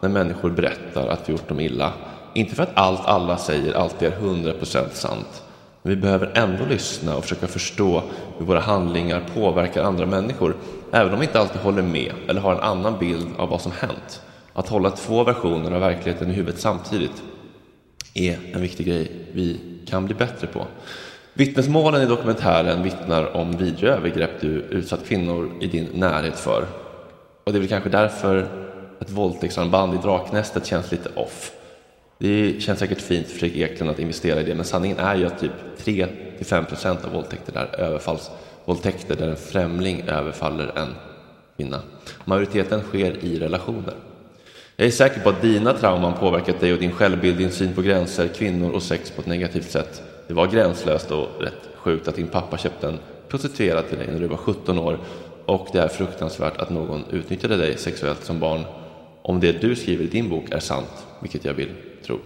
när 0.00 0.08
människor 0.08 0.50
berättar 0.50 1.08
att 1.08 1.28
vi 1.28 1.32
gjort 1.32 1.48
dem 1.48 1.60
illa. 1.60 1.92
Inte 2.34 2.54
för 2.54 2.62
att 2.62 2.76
allt 2.76 3.06
alla 3.06 3.36
säger 3.36 3.74
alltid 3.74 4.08
är 4.08 4.16
100% 4.16 4.88
sant. 4.92 5.42
Men 5.82 5.90
vi 5.90 5.96
behöver 5.96 6.32
ändå 6.34 6.64
lyssna 6.64 7.16
och 7.16 7.22
försöka 7.22 7.46
förstå 7.46 8.02
hur 8.38 8.46
våra 8.46 8.60
handlingar 8.60 9.22
påverkar 9.34 9.82
andra 9.82 10.06
människor. 10.06 10.56
Även 10.92 11.12
om 11.12 11.20
vi 11.20 11.26
inte 11.26 11.40
alltid 11.40 11.60
håller 11.60 11.82
med 11.82 12.12
eller 12.28 12.40
har 12.40 12.54
en 12.54 12.60
annan 12.60 12.98
bild 12.98 13.28
av 13.38 13.48
vad 13.48 13.60
som 13.60 13.72
hänt. 13.72 14.22
Att 14.52 14.68
hålla 14.68 14.90
två 14.90 15.24
versioner 15.24 15.72
av 15.72 15.80
verkligheten 15.80 16.30
i 16.30 16.32
huvudet 16.32 16.60
samtidigt 16.60 17.22
är 18.14 18.38
en 18.52 18.60
viktig 18.60 18.86
grej 18.86 19.12
vi 19.32 19.60
kan 19.86 20.06
bli 20.06 20.14
bättre 20.14 20.46
på. 20.46 20.66
Vittnesmålen 21.34 22.02
i 22.02 22.06
dokumentären 22.06 22.82
vittnar 22.82 23.36
om 23.36 23.56
vidriga 23.56 23.92
övergrepp 23.92 24.40
du 24.40 24.48
utsatt 24.48 25.08
kvinnor 25.08 25.50
i 25.60 25.66
din 25.66 25.88
närhet 25.94 26.38
för. 26.38 26.64
Och 27.48 27.54
det 27.54 27.58
är 27.58 27.60
väl 27.60 27.68
kanske 27.68 27.90
därför 27.90 28.48
ett 29.00 29.10
våldtäktsarmband 29.10 29.92
liksom, 29.92 30.10
i 30.10 30.12
Draknästet 30.12 30.66
känns 30.66 30.90
lite 30.90 31.08
off. 31.14 31.52
Det 32.18 32.62
känns 32.62 32.78
säkert 32.78 33.00
fint 33.00 33.26
för 33.26 33.38
Fredrik 33.38 33.70
Eklund 33.70 33.90
att 33.90 33.98
investera 33.98 34.40
i 34.40 34.44
det, 34.44 34.54
men 34.54 34.64
sanningen 34.64 34.98
är 34.98 35.16
ju 35.16 35.26
att 35.26 35.40
typ 35.40 35.52
3-5% 35.78 37.04
av 37.04 37.12
våldtäkter 37.12 37.56
är 37.56 37.80
överfallsvåldtäkter 37.80 39.16
där 39.16 39.28
en 39.28 39.36
främling 39.36 40.02
överfaller 40.08 40.72
en 40.76 40.94
kvinna. 41.56 41.80
Majoriteten 42.24 42.80
sker 42.80 43.24
i 43.24 43.38
relationer. 43.38 43.94
Jag 44.76 44.86
är 44.86 44.90
säker 44.90 45.20
på 45.20 45.28
att 45.28 45.42
dina 45.42 45.72
trauman 45.72 46.14
påverkat 46.14 46.60
dig 46.60 46.72
och 46.72 46.78
din 46.78 46.92
självbild, 46.92 47.38
din 47.38 47.52
syn 47.52 47.74
på 47.74 47.82
gränser, 47.82 48.28
kvinnor 48.28 48.70
och 48.70 48.82
sex 48.82 49.10
på 49.10 49.20
ett 49.20 49.26
negativt 49.26 49.70
sätt. 49.70 50.02
Det 50.26 50.34
var 50.34 50.46
gränslöst 50.46 51.10
och 51.10 51.28
rätt 51.40 51.68
sjukt 51.76 52.08
att 52.08 52.16
din 52.16 52.28
pappa 52.28 52.58
köpte 52.58 52.88
en 52.88 52.98
prostituerad 53.28 53.88
till 53.88 53.98
dig 53.98 54.06
när 54.12 54.20
du 54.20 54.26
var 54.26 54.36
17 54.36 54.78
år 54.78 54.98
och 55.48 55.68
det 55.72 55.78
är 55.78 55.88
fruktansvärt 55.88 56.56
att 56.56 56.70
någon 56.70 57.04
utnyttjade 57.10 57.56
dig 57.56 57.78
sexuellt 57.78 58.24
som 58.24 58.40
barn. 58.40 58.64
Om 59.22 59.40
det 59.40 59.52
du 59.52 59.76
skriver 59.76 60.04
i 60.04 60.08
din 60.08 60.28
bok 60.28 60.44
är 60.50 60.60
sant, 60.60 61.06
vilket 61.20 61.44
jag 61.44 61.54
vill 61.54 61.70
tro. 62.06 62.18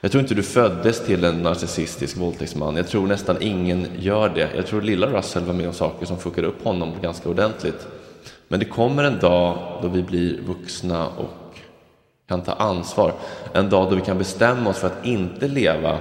Jag 0.00 0.10
tror 0.10 0.22
inte 0.22 0.34
du 0.34 0.42
föddes 0.42 1.06
till 1.06 1.24
en 1.24 1.42
narcissistisk 1.42 2.16
våldtäktsman. 2.16 2.76
Jag 2.76 2.88
tror 2.88 3.06
nästan 3.06 3.36
ingen 3.40 3.86
gör 3.98 4.28
det. 4.28 4.48
Jag 4.56 4.66
tror 4.66 4.82
lilla 4.82 5.06
Russell 5.06 5.44
var 5.44 5.54
med 5.54 5.66
om 5.66 5.72
saker 5.72 6.06
som 6.06 6.18
fuckade 6.18 6.46
upp 6.46 6.64
honom 6.64 6.92
ganska 7.02 7.28
ordentligt. 7.28 7.86
Men 8.48 8.60
det 8.60 8.66
kommer 8.66 9.04
en 9.04 9.18
dag 9.18 9.78
då 9.82 9.88
vi 9.88 10.02
blir 10.02 10.40
vuxna 10.40 11.08
och 11.08 11.58
kan 12.28 12.42
ta 12.42 12.52
ansvar. 12.52 13.12
En 13.52 13.70
dag 13.70 13.90
då 13.90 13.96
vi 13.96 14.02
kan 14.02 14.18
bestämma 14.18 14.70
oss 14.70 14.78
för 14.78 14.86
att 14.86 15.06
inte 15.06 15.48
leva 15.48 15.98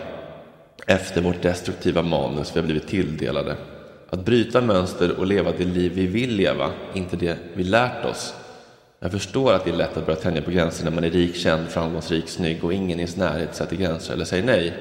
efter 0.88 1.22
vårt 1.22 1.42
destruktiva 1.42 2.02
manus 2.02 2.56
vi 2.56 2.60
har 2.60 2.66
blivit 2.66 2.88
tilldelade. 2.88 3.56
Att 4.16 4.26
bryta 4.26 4.62
mönster 4.62 5.20
och 5.20 5.26
leva 5.26 5.52
det 5.52 5.64
liv 5.64 5.92
vi 5.96 6.08
vill 6.08 6.36
leva, 6.36 6.72
inte 6.94 7.16
det 7.16 7.38
vi 7.54 7.64
lärt 7.64 8.06
oss. 8.06 8.34
Jag 9.00 9.12
förstår 9.12 9.54
att 9.54 9.64
det 9.66 9.72
är 9.72 9.76
lätt 9.76 9.98
att 9.98 10.06
börja 10.06 10.20
tänja 10.20 10.42
på 10.42 10.52
gränser 10.52 10.86
när 10.86 10.92
man 10.92 11.04
är 11.04 11.10
rik, 11.10 11.36
känd, 11.36 11.68
framgångsrik, 11.68 12.30
snygg 12.30 12.64
och 12.64 12.74
ingen 12.74 13.00
i 13.00 13.02
ens 13.02 13.18
närhet 13.18 13.56
sätter 13.56 13.76
gränser 13.76 14.14
eller 14.14 14.26
säger 14.26 14.44
nej. 14.44 14.74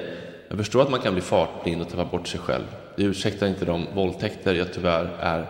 Jag 0.49 0.57
förstår 0.57 0.81
att 0.81 0.91
man 0.91 0.99
kan 0.99 1.13
bli 1.13 1.21
fartblind 1.21 1.81
och 1.81 1.89
tappa 1.89 2.05
bort 2.05 2.27
sig 2.27 2.39
själv. 2.39 2.63
Det 2.95 3.03
ursäktar 3.03 3.47
inte 3.47 3.65
de 3.65 3.85
våldtäkter 3.95 4.53
jag 4.53 4.73
tyvärr 4.73 5.09
är 5.19 5.45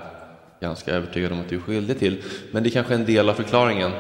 ganska 0.60 0.92
övertygad 0.92 1.32
om 1.32 1.40
att 1.40 1.50
du 1.50 1.56
är 1.56 1.60
skyldig 1.60 2.00
till. 2.00 2.24
Men 2.52 2.64
det 2.64 2.70
är 2.70 2.72
kanske 2.72 2.96
en 2.96 3.06
del 3.06 3.30
av 3.30 3.34
förklaringen. 3.34 3.92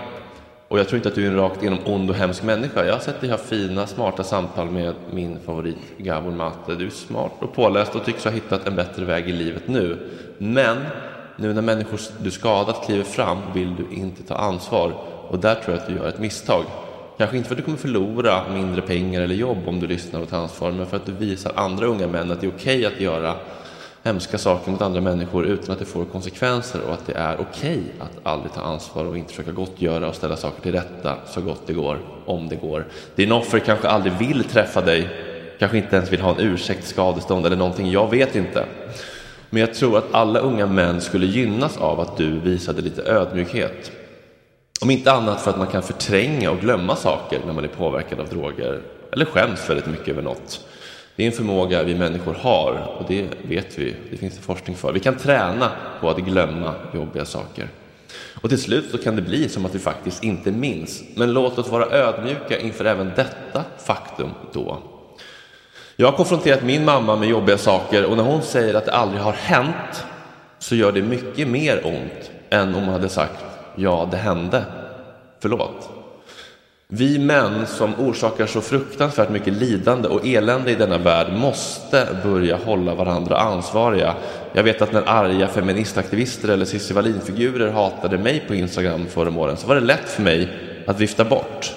Och 0.68 0.80
jag 0.80 0.88
tror 0.88 0.98
inte 0.98 1.10
att 1.10 1.16
du 1.16 1.26
är 1.26 1.30
en 1.30 1.36
rakt 1.36 1.62
igenom 1.62 1.80
ond 1.86 2.10
och 2.10 2.16
hemsk 2.16 2.44
människa. 2.44 2.86
Jag 2.86 2.94
har 2.94 3.00
sett 3.00 3.22
dig 3.22 3.30
ha 3.30 3.38
fina, 3.38 3.88
smarta 3.88 4.24
samtal 4.24 4.72
med 4.72 4.94
min 5.12 5.40
favorit 5.40 5.78
Gabor 5.98 6.32
Mate. 6.32 6.76
Du 6.76 6.86
är 6.86 6.90
smart 6.90 7.32
och 7.40 7.54
påläst 7.54 7.96
och 7.96 8.06
tycks 8.06 8.24
ha 8.24 8.32
hittat 8.32 8.68
en 8.68 8.76
bättre 8.76 9.06
väg 9.06 9.30
i 9.30 9.32
livet 9.32 9.68
nu. 9.68 9.98
Men 10.38 10.78
nu 11.36 11.54
när 11.54 11.62
människor 11.62 12.00
du 12.20 12.32
skadat 12.32 12.86
kliver 12.86 13.04
fram 13.04 13.38
vill 13.54 13.76
du 13.76 13.96
inte 13.96 14.24
ta 14.24 14.36
ansvar. 14.36 14.94
Och 15.28 15.40
där 15.40 15.56
tror 15.56 15.76
jag 15.76 15.82
att 15.82 15.88
du 15.88 15.96
gör 15.96 16.08
ett 16.08 16.20
misstag. 16.20 16.64
Kanske 17.18 17.38
inte 17.38 17.50
för 17.50 17.56
att 17.56 17.60
du 17.60 17.64
kommer 17.64 17.78
förlora 17.78 18.50
mindre 18.54 18.82
pengar 18.82 19.22
eller 19.22 19.36
jobb 19.36 19.58
om 19.66 19.80
du 19.80 19.88
lyssnar 19.88 20.22
och 20.22 20.30
tar 20.30 20.38
ansvar, 20.38 20.72
men 20.72 20.86
för 20.86 20.98
att 20.98 21.06
du 21.06 21.12
visar 21.12 21.52
andra 21.56 21.86
unga 21.86 22.08
män 22.08 22.32
att 22.32 22.42
det 22.42 22.48
är 22.48 22.52
okej 22.56 22.86
att 22.86 23.00
göra 23.00 23.36
hemska 24.06 24.38
saker 24.38 24.72
mot 24.72 24.82
andra 24.82 25.02
människor 25.02 25.46
utan 25.46 25.74
att 25.74 25.80
det 25.80 25.86
får 25.86 26.06
konsekvenser 26.06 26.82
och 26.82 26.94
att 26.94 27.08
det 27.08 27.14
är 27.14 27.40
okej 27.40 27.82
att 28.00 28.12
aldrig 28.24 28.54
ta 28.54 28.62
ansvar 28.62 29.06
och 29.06 29.18
inte 29.18 29.30
försöka 29.30 29.52
gottgöra 29.52 30.10
och 30.10 30.16
ställa 30.16 30.36
saker 30.36 30.62
till 30.62 30.72
rätta 30.72 31.16
så 31.28 31.42
gott 31.42 31.62
det 31.66 31.74
går, 31.74 32.00
om 32.26 32.50
det 32.50 32.56
går. 32.56 32.86
Din 33.16 33.32
offer 33.32 33.60
kanske 33.60 33.88
aldrig 33.88 34.14
vill 34.14 34.44
träffa 34.44 34.82
dig, 34.82 35.10
kanske 35.60 35.78
inte 35.78 35.96
ens 35.96 36.12
vill 36.12 36.22
ha 36.22 36.32
en 36.32 36.40
ursäkt, 36.40 36.88
skadestånd 36.88 37.46
eller 37.46 37.56
någonting, 37.56 37.92
jag 37.92 38.10
vet 38.10 38.36
inte. 38.36 38.66
Men 39.50 39.60
jag 39.60 39.74
tror 39.74 39.98
att 39.98 40.14
alla 40.14 40.40
unga 40.40 40.66
män 40.66 41.02
skulle 41.02 41.26
gynnas 41.26 41.78
av 41.78 42.00
att 42.00 42.18
du 42.18 42.40
visade 42.40 42.82
lite 42.82 43.04
ödmjukhet. 43.04 43.92
Om 44.82 44.90
inte 44.90 45.12
annat 45.12 45.42
för 45.42 45.52
att 45.52 45.58
man 45.58 45.68
kan 45.68 45.84
förtränga 45.84 46.52
och 46.52 46.60
glömma 46.60 46.96
saker 46.96 47.40
när 47.46 47.54
man 47.54 47.64
är 47.64 47.68
påverkad 47.68 48.20
av 48.20 48.30
droger 48.30 48.82
eller 49.12 49.26
skäms 49.26 49.70
väldigt 49.70 49.88
mycket 49.88 50.08
över 50.08 50.22
något. 50.22 50.66
Det 51.16 51.24
är 51.24 51.28
en 51.28 51.34
förmåga 51.34 51.84
vi 51.84 51.96
människor 51.96 52.34
har 52.34 52.98
och 53.00 53.06
det 53.08 53.28
vet 53.48 53.80
vi, 53.80 53.96
det 54.12 54.18
finns 54.18 54.36
det 54.36 54.42
forskning 54.42 54.76
för. 54.76 54.94
Vi 54.94 55.00
kan 55.00 55.18
träna 55.18 55.72
på 56.02 56.10
att 56.10 56.18
glömma 56.18 56.74
jobbiga 56.94 57.26
saker. 57.26 57.70
Och 58.42 58.50
till 58.50 58.62
slut 58.62 58.86
så 58.92 58.98
kan 58.98 59.16
det 59.16 59.22
bli 59.22 59.50
som 59.50 59.66
att 59.66 59.76
vi 59.76 59.80
faktiskt 59.80 60.24
inte 60.24 60.52
minns. 60.52 61.04
Men 61.16 61.34
låt 61.34 61.58
oss 61.58 61.70
vara 61.70 61.86
ödmjuka 61.86 62.60
inför 62.60 62.86
även 62.86 63.12
detta 63.16 63.64
faktum 63.78 64.30
då. 64.54 64.78
Jag 65.96 66.08
har 66.08 66.18
konfronterat 66.18 66.64
min 66.64 66.86
mamma 66.86 67.16
med 67.16 67.30
jobbiga 67.30 67.58
saker 67.58 68.06
och 68.06 68.18
när 68.18 68.24
hon 68.24 68.42
säger 68.42 68.74
att 68.74 68.86
det 68.86 68.92
aldrig 68.92 69.22
har 69.22 69.32
hänt 69.32 70.06
så 70.60 70.76
gör 70.76 70.92
det 70.92 71.02
mycket 71.02 71.48
mer 71.48 71.82
ont 71.86 72.32
än 72.50 72.76
om 72.76 72.84
hon 72.84 72.94
hade 72.94 73.10
sagt 73.10 73.46
ja, 73.76 74.08
det 74.12 74.18
hände. 74.18 74.66
Förlåt. 75.40 75.90
Vi 76.88 77.20
män 77.20 77.68
som 77.68 77.96
orsakar 78.00 78.46
så 78.46 78.62
fruktansvärt 78.62 79.30
mycket 79.30 79.54
lidande 79.54 80.08
och 80.08 80.26
elände 80.26 80.72
i 80.72 80.76
denna 80.76 80.98
värld 80.98 81.34
måste 81.34 82.08
börja 82.24 82.56
hålla 82.56 82.96
varandra 82.96 83.38
ansvariga. 83.38 84.16
Jag 84.54 84.64
vet 84.64 84.82
att 84.82 84.94
när 84.94 85.10
arga 85.10 85.48
feministaktivister 85.48 86.50
eller 86.50 86.66
Cissi 86.66 86.94
Wallin-figurer 86.94 87.72
hatade 87.72 88.18
mig 88.18 88.44
på 88.48 88.56
Instagram 88.56 89.06
förra 89.06 89.40
åren 89.40 89.58
så 89.58 89.68
var 89.68 89.76
det 89.76 89.82
lätt 89.82 90.10
för 90.10 90.22
mig 90.22 90.50
att 90.88 91.00
vifta 91.00 91.26
bort. 91.26 91.76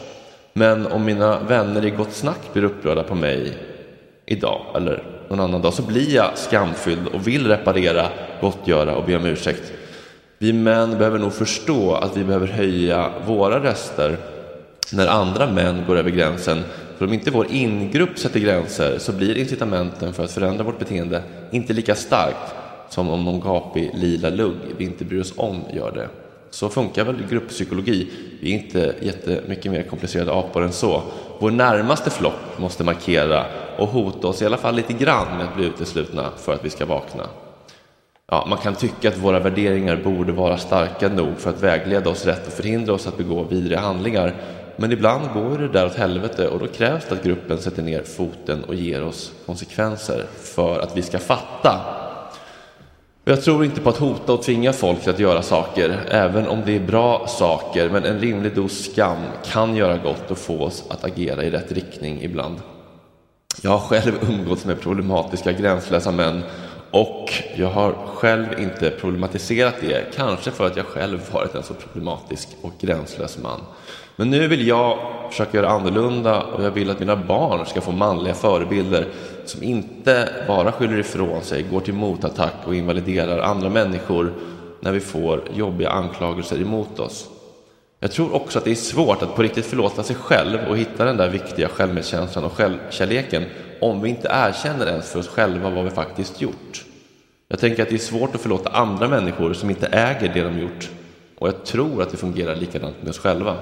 Men 0.52 0.86
om 0.86 1.04
mina 1.04 1.40
vänner 1.40 1.84
i 1.84 1.90
Gott 1.90 2.12
Snack 2.12 2.52
blir 2.52 2.64
upprörda 2.64 3.02
på 3.02 3.14
mig 3.14 3.52
idag 4.26 4.60
eller 4.74 5.02
någon 5.28 5.40
annan 5.40 5.62
dag 5.62 5.74
så 5.74 5.82
blir 5.82 6.14
jag 6.14 6.38
skamfylld 6.38 7.06
och 7.06 7.28
vill 7.28 7.46
reparera, 7.46 8.06
gottgöra 8.40 8.96
och 8.96 9.04
be 9.04 9.16
om 9.16 9.26
ursäkt. 9.26 9.72
Vi 10.38 10.52
män 10.52 10.98
behöver 10.98 11.18
nog 11.18 11.32
förstå 11.32 11.94
att 11.94 12.16
vi 12.16 12.24
behöver 12.24 12.46
höja 12.46 13.10
våra 13.26 13.64
röster 13.64 14.16
när 14.92 15.06
andra 15.06 15.46
män 15.46 15.84
går 15.86 15.96
över 15.96 16.10
gränsen. 16.10 16.64
För 16.98 17.06
om 17.06 17.12
inte 17.12 17.30
vår 17.30 17.46
ingrupp 17.50 18.18
sätter 18.18 18.40
gränser 18.40 18.98
så 18.98 19.12
blir 19.12 19.38
incitamenten 19.38 20.12
för 20.12 20.24
att 20.24 20.30
förändra 20.30 20.64
vårt 20.64 20.78
beteende 20.78 21.22
inte 21.50 21.72
lika 21.72 21.94
starkt 21.94 22.54
som 22.88 23.10
om 23.10 23.24
någon 23.24 23.40
gapig 23.40 23.90
lila 23.94 24.30
lugg 24.30 24.56
vi 24.76 24.84
inte 24.84 25.04
bryr 25.04 25.20
oss 25.20 25.32
om 25.36 25.60
gör 25.72 25.92
det. 25.92 26.08
Så 26.50 26.68
funkar 26.68 27.04
väl 27.04 27.26
grupppsykologi. 27.30 28.10
Vi 28.40 28.54
är 28.54 28.58
inte 28.58 28.94
jättemycket 29.00 29.72
mer 29.72 29.82
komplicerade 29.82 30.32
apor 30.32 30.62
än 30.62 30.72
så. 30.72 31.02
Vår 31.38 31.50
närmaste 31.50 32.10
flock 32.10 32.58
måste 32.58 32.84
markera 32.84 33.46
och 33.76 33.88
hota 33.88 34.28
oss 34.28 34.42
i 34.42 34.46
alla 34.46 34.56
fall 34.56 34.74
lite 34.74 34.92
grann 34.92 35.36
med 35.36 35.46
att 35.46 35.56
bli 35.56 35.66
uteslutna 35.66 36.30
för 36.36 36.52
att 36.54 36.64
vi 36.64 36.70
ska 36.70 36.86
vakna. 36.86 37.24
Ja, 38.30 38.46
man 38.48 38.58
kan 38.58 38.74
tycka 38.74 39.08
att 39.08 39.18
våra 39.18 39.40
värderingar 39.40 39.96
borde 39.96 40.32
vara 40.32 40.56
starka 40.56 41.08
nog 41.08 41.38
för 41.38 41.50
att 41.50 41.62
vägleda 41.62 42.10
oss 42.10 42.26
rätt 42.26 42.46
och 42.46 42.52
förhindra 42.52 42.92
oss 42.94 43.06
att 43.06 43.16
begå 43.18 43.42
vidriga 43.42 43.80
handlingar. 43.80 44.34
Men 44.80 44.92
ibland 44.92 45.32
går 45.34 45.58
det 45.58 45.68
där 45.68 45.86
åt 45.86 45.94
helvete 45.94 46.48
och 46.48 46.58
då 46.58 46.66
krävs 46.66 47.04
det 47.08 47.14
att 47.14 47.24
gruppen 47.24 47.58
sätter 47.58 47.82
ner 47.82 48.02
foten 48.02 48.64
och 48.64 48.74
ger 48.74 49.04
oss 49.04 49.32
konsekvenser 49.46 50.24
för 50.42 50.80
att 50.80 50.96
vi 50.96 51.02
ska 51.02 51.18
fatta. 51.18 51.80
Jag 53.24 53.42
tror 53.42 53.64
inte 53.64 53.80
på 53.80 53.88
att 53.88 53.96
hota 53.96 54.32
och 54.32 54.42
tvinga 54.42 54.72
folk 54.72 55.00
till 55.00 55.10
att 55.10 55.18
göra 55.18 55.42
saker, 55.42 56.00
även 56.10 56.48
om 56.48 56.62
det 56.66 56.76
är 56.76 56.80
bra 56.80 57.26
saker, 57.26 57.90
men 57.90 58.04
en 58.04 58.20
rimlig 58.20 58.54
dos 58.54 58.84
skam 58.92 59.18
kan 59.44 59.76
göra 59.76 59.96
gott 59.96 60.30
och 60.30 60.38
få 60.38 60.60
oss 60.60 60.84
att 60.90 61.04
agera 61.04 61.44
i 61.44 61.50
rätt 61.50 61.72
riktning 61.72 62.22
ibland. 62.22 62.56
Jag 63.62 63.70
har 63.70 63.78
själv 63.78 64.12
umgåtts 64.30 64.64
med 64.64 64.80
problematiska 64.80 65.52
gränslösa 65.52 66.10
män 66.10 66.42
och 66.90 67.32
jag 67.54 67.70
har 67.70 67.92
själv 67.92 68.46
inte 68.58 68.90
problematiserat 68.90 69.74
det, 69.80 70.14
kanske 70.14 70.50
för 70.50 70.66
att 70.66 70.76
jag 70.76 70.86
själv 70.86 71.32
varit 71.32 71.54
en 71.54 71.62
så 71.62 71.74
problematisk 71.74 72.48
och 72.62 72.72
gränslös 72.80 73.38
man. 73.38 73.60
Men 74.20 74.30
nu 74.30 74.48
vill 74.48 74.68
jag 74.68 74.98
försöka 75.30 75.56
göra 75.56 75.68
annorlunda 75.68 76.42
och 76.42 76.64
jag 76.64 76.70
vill 76.70 76.90
att 76.90 77.00
mina 77.00 77.16
barn 77.16 77.66
ska 77.66 77.80
få 77.80 77.92
manliga 77.92 78.34
förebilder 78.34 79.06
som 79.44 79.62
inte 79.62 80.28
bara 80.46 80.72
skyller 80.72 80.98
ifrån 80.98 81.42
sig, 81.42 81.62
går 81.62 81.80
till 81.80 81.94
motattack 81.94 82.54
och 82.64 82.74
invaliderar 82.74 83.38
andra 83.38 83.68
människor 83.68 84.32
när 84.80 84.92
vi 84.92 85.00
får 85.00 85.42
jobbiga 85.54 85.90
anklagelser 85.90 86.60
emot 86.60 86.98
oss. 86.98 87.28
Jag 88.00 88.12
tror 88.12 88.34
också 88.34 88.58
att 88.58 88.64
det 88.64 88.70
är 88.70 88.74
svårt 88.74 89.22
att 89.22 89.36
på 89.36 89.42
riktigt 89.42 89.66
förlåta 89.66 90.02
sig 90.02 90.16
själv 90.16 90.58
och 90.68 90.78
hitta 90.78 91.04
den 91.04 91.16
där 91.16 91.28
viktiga 91.28 91.68
självmedkänslan 91.68 92.44
och 92.44 92.52
självkärleken 92.52 93.44
om 93.80 94.00
vi 94.00 94.08
inte 94.08 94.28
erkänner 94.30 94.86
ens 94.86 95.12
för 95.12 95.18
oss 95.18 95.28
själva 95.28 95.70
vad 95.70 95.84
vi 95.84 95.90
faktiskt 95.90 96.40
gjort. 96.40 96.84
Jag 97.48 97.58
tänker 97.58 97.82
att 97.82 97.88
det 97.88 97.94
är 97.96 97.98
svårt 97.98 98.34
att 98.34 98.40
förlåta 98.40 98.70
andra 98.70 99.08
människor 99.08 99.52
som 99.52 99.70
inte 99.70 99.86
äger 99.86 100.34
det 100.34 100.42
de 100.42 100.58
gjort 100.58 100.90
och 101.38 101.48
jag 101.48 101.64
tror 101.64 102.02
att 102.02 102.10
det 102.10 102.16
fungerar 102.16 102.56
likadant 102.56 102.96
med 103.02 103.10
oss 103.10 103.18
själva. 103.18 103.56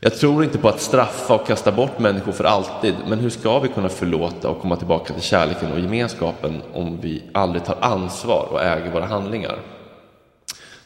Jag 0.00 0.14
tror 0.14 0.44
inte 0.44 0.58
på 0.58 0.68
att 0.68 0.80
straffa 0.80 1.34
och 1.34 1.46
kasta 1.46 1.72
bort 1.72 1.98
människor 1.98 2.32
för 2.32 2.44
alltid, 2.44 2.94
men 3.08 3.18
hur 3.18 3.30
ska 3.30 3.58
vi 3.58 3.68
kunna 3.68 3.88
förlåta 3.88 4.48
och 4.48 4.60
komma 4.60 4.76
tillbaka 4.76 5.14
till 5.14 5.22
kärleken 5.22 5.72
och 5.72 5.80
gemenskapen 5.80 6.62
om 6.72 7.00
vi 7.00 7.22
aldrig 7.32 7.64
tar 7.64 7.76
ansvar 7.80 8.48
och 8.50 8.62
äger 8.62 8.90
våra 8.90 9.06
handlingar? 9.06 9.58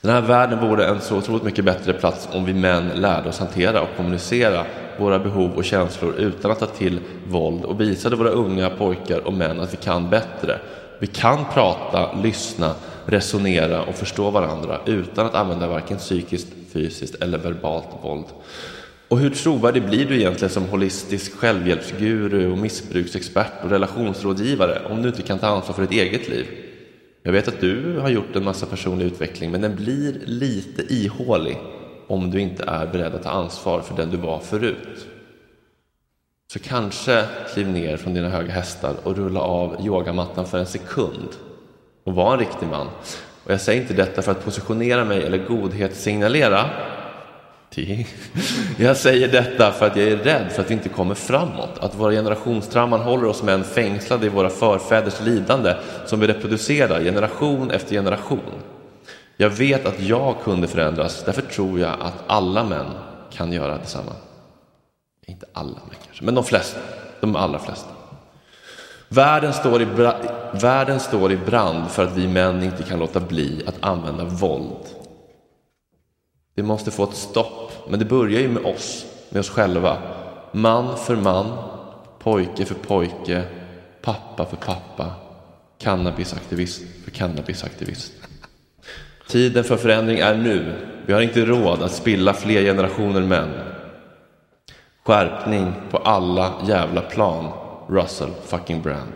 Den 0.01 0.11
här 0.11 0.21
världen 0.21 0.69
vore 0.69 0.87
en 0.87 1.01
så 1.01 1.17
otroligt 1.17 1.43
mycket 1.43 1.65
bättre 1.65 1.93
plats 1.93 2.29
om 2.33 2.45
vi 2.45 2.55
män 2.55 2.89
lärde 2.95 3.29
oss 3.29 3.39
hantera 3.39 3.81
och 3.83 3.89
kommunicera 3.97 4.65
våra 4.99 5.19
behov 5.19 5.53
och 5.53 5.65
känslor 5.65 6.15
utan 6.15 6.51
att 6.51 6.59
ta 6.59 6.67
till 6.67 7.01
våld 7.27 7.65
och 7.65 7.81
visade 7.81 8.17
våra 8.17 8.31
unga 8.31 8.71
pojkar 8.71 9.27
och 9.27 9.33
män 9.33 9.61
att 9.61 9.73
vi 9.73 9.77
kan 9.77 10.11
bättre. 10.11 10.59
Vi 10.99 11.07
kan 11.07 11.45
prata, 11.55 12.13
lyssna, 12.23 12.75
resonera 13.07 13.83
och 13.83 13.95
förstå 13.95 14.31
varandra 14.31 14.81
utan 14.87 15.27
att 15.27 15.35
använda 15.35 15.67
varken 15.67 15.97
psykiskt, 15.97 16.49
fysiskt 16.73 17.15
eller 17.15 17.39
verbalt 17.39 17.89
våld. 18.03 18.27
Och 19.09 19.19
hur 19.19 19.31
trovärdig 19.31 19.87
blir 19.87 20.07
du 20.07 20.17
egentligen 20.17 20.51
som 20.51 20.65
holistisk 20.65 21.35
självhjälpsguru 21.35 22.53
och 22.53 22.59
missbruksexpert 22.59 23.65
och 23.65 23.71
relationsrådgivare 23.71 24.83
om 24.91 25.03
du 25.03 25.09
inte 25.09 25.23
kan 25.23 25.39
ta 25.39 25.47
ansvar 25.47 25.75
för 25.75 25.83
ditt 25.83 25.93
eget 25.93 26.29
liv? 26.29 26.47
Jag 27.23 27.33
vet 27.33 27.49
att 27.49 27.61
du 27.61 27.99
har 27.99 28.09
gjort 28.09 28.37
en 28.37 28.45
massa 28.45 28.67
personlig 28.67 29.07
utveckling, 29.07 29.51
men 29.51 29.61
den 29.61 29.77
blir 29.77 30.21
lite 30.25 30.95
ihålig 30.95 31.59
om 32.07 32.31
du 32.31 32.41
inte 32.41 32.65
är 32.65 32.87
beredd 32.87 33.15
att 33.15 33.23
ta 33.23 33.31
ansvar 33.31 33.81
för 33.81 33.97
den 33.97 34.11
du 34.11 34.17
var 34.17 34.41
förut. 34.41 35.07
Så 36.53 36.59
kanske 36.59 37.25
kliv 37.53 37.69
ner 37.69 37.97
från 37.97 38.15
dina 38.15 38.29
höga 38.29 38.53
hästar 38.53 38.95
och 39.03 39.17
rulla 39.17 39.41
av 39.41 39.87
yogamattan 39.87 40.47
för 40.47 40.59
en 40.59 40.67
sekund 40.67 41.29
och 42.05 42.15
var 42.15 42.33
en 42.33 42.39
riktig 42.39 42.67
man. 42.67 42.87
Och 43.45 43.53
jag 43.53 43.61
säger 43.61 43.83
inte 43.83 43.95
detta 43.95 44.23
för 44.23 44.33
att 44.33 44.45
positionera 44.45 45.05
mig 45.05 45.23
eller 45.23 45.47
godhetssignalera. 45.47 46.71
Jag 48.77 48.97
säger 48.97 49.29
detta 49.29 49.73
för 49.73 49.87
att 49.87 49.97
jag 49.97 50.09
är 50.09 50.17
rädd 50.17 50.53
för 50.53 50.63
att 50.63 50.71
vi 50.71 50.75
inte 50.75 50.89
kommer 50.89 51.15
framåt, 51.15 51.79
att 51.81 51.95
våra 51.95 52.13
generationstrauman 52.13 53.01
håller 53.01 53.25
oss 53.25 53.43
män 53.43 53.65
fängslade 53.65 54.27
i 54.27 54.29
våra 54.29 54.51
förfäders 54.51 55.21
lidande 55.21 55.75
som 56.07 56.21
vi 56.21 56.27
reproducerar 56.27 57.01
generation 57.01 57.71
efter 57.71 57.95
generation. 57.95 58.63
Jag 59.37 59.51
vet 59.51 59.87
att 59.87 60.01
jag 60.01 60.37
kunde 60.45 60.69
förändras, 60.69 61.25
därför 61.25 61.43
tror 61.43 61.81
jag 61.81 61.93
att 62.01 62.25
alla 62.27 62.65
män 62.65 62.87
kan 63.31 63.53
göra 63.53 63.79
detsamma. 63.79 64.13
Inte 65.27 65.47
alla 65.53 65.69
män 65.69 65.97
kanske, 66.07 66.25
men 66.25 66.35
de 66.35 66.45
flesta, 66.45 66.81
de 67.21 67.37
allra 67.37 67.59
flesta. 67.59 67.91
Världen 69.09 69.53
står, 69.53 69.83
i 69.83 69.87
världen 70.53 71.01
står 71.01 71.33
i 71.33 71.37
brand 71.37 71.91
för 71.91 72.05
att 72.05 72.17
vi 72.17 72.29
män 72.29 72.63
inte 72.63 72.83
kan 72.83 72.99
låta 72.99 73.21
bli 73.21 73.63
att 73.67 73.77
använda 73.81 74.25
våld. 74.25 74.98
Vi 76.59 76.63
måste 76.63 76.91
få 76.91 77.05
ett 77.05 77.15
stopp, 77.15 77.73
men 77.89 77.99
det 77.99 78.05
börjar 78.05 78.41
ju 78.41 78.49
med 78.49 78.65
oss, 78.65 79.07
med 79.29 79.41
oss 79.41 79.51
själva. 79.51 80.03
Man 80.53 80.97
för 80.97 81.17
man, 81.17 81.59
pojke 82.19 82.65
för 82.65 82.75
pojke, 82.75 83.45
pappa 84.03 84.47
för 84.47 84.57
pappa, 84.57 85.13
cannabisaktivist 85.79 86.83
för 87.05 87.11
cannabisaktivist. 87.11 88.13
Tiden 89.29 89.65
för 89.65 89.77
förändring 89.77 90.19
är 90.19 90.35
nu. 90.35 90.87
Vi 91.07 91.13
har 91.13 91.21
inte 91.21 91.45
råd 91.45 91.83
att 91.83 91.93
spilla 91.93 92.35
fler 92.35 92.63
generationer 92.63 93.21
män. 93.21 93.51
Skärpning 95.05 95.73
på 95.91 95.97
alla 95.97 96.55
jävla 96.67 97.01
plan. 97.01 97.53
Russell 97.89 98.31
fucking 98.45 98.83
Brand. 98.83 99.13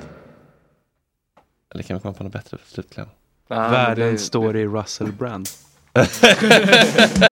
Eller 1.75 1.83
kan 1.83 1.97
vi 1.97 2.01
komma 2.01 2.15
på 2.15 2.25
något 2.25 2.33
bättre 2.33 2.59
slutkläm? 2.67 3.09
Ah, 3.49 3.69
Världen 3.69 4.19
står 4.19 4.57
i 4.57 4.67
Russell 4.67 5.13
Brand. 5.13 5.49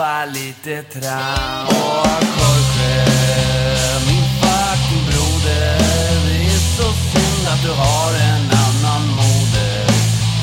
och 0.00 0.32
lite 0.32 0.82
tram. 0.82 1.66
Åh, 1.68 2.18
Jorge, 2.40 3.04
min 4.06 4.24
fucking 4.40 5.04
broder, 5.06 5.78
det 6.26 6.44
är 6.46 6.60
så 6.76 6.92
synd 6.92 7.48
att 7.48 7.62
du 7.62 7.70
har 7.70 8.12
en 8.14 8.50
annan 8.66 9.08
moder, 9.08 9.86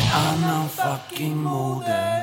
en 0.02 0.44
annan 0.44 0.70
fucking 0.70 1.38
moder. 1.38 2.17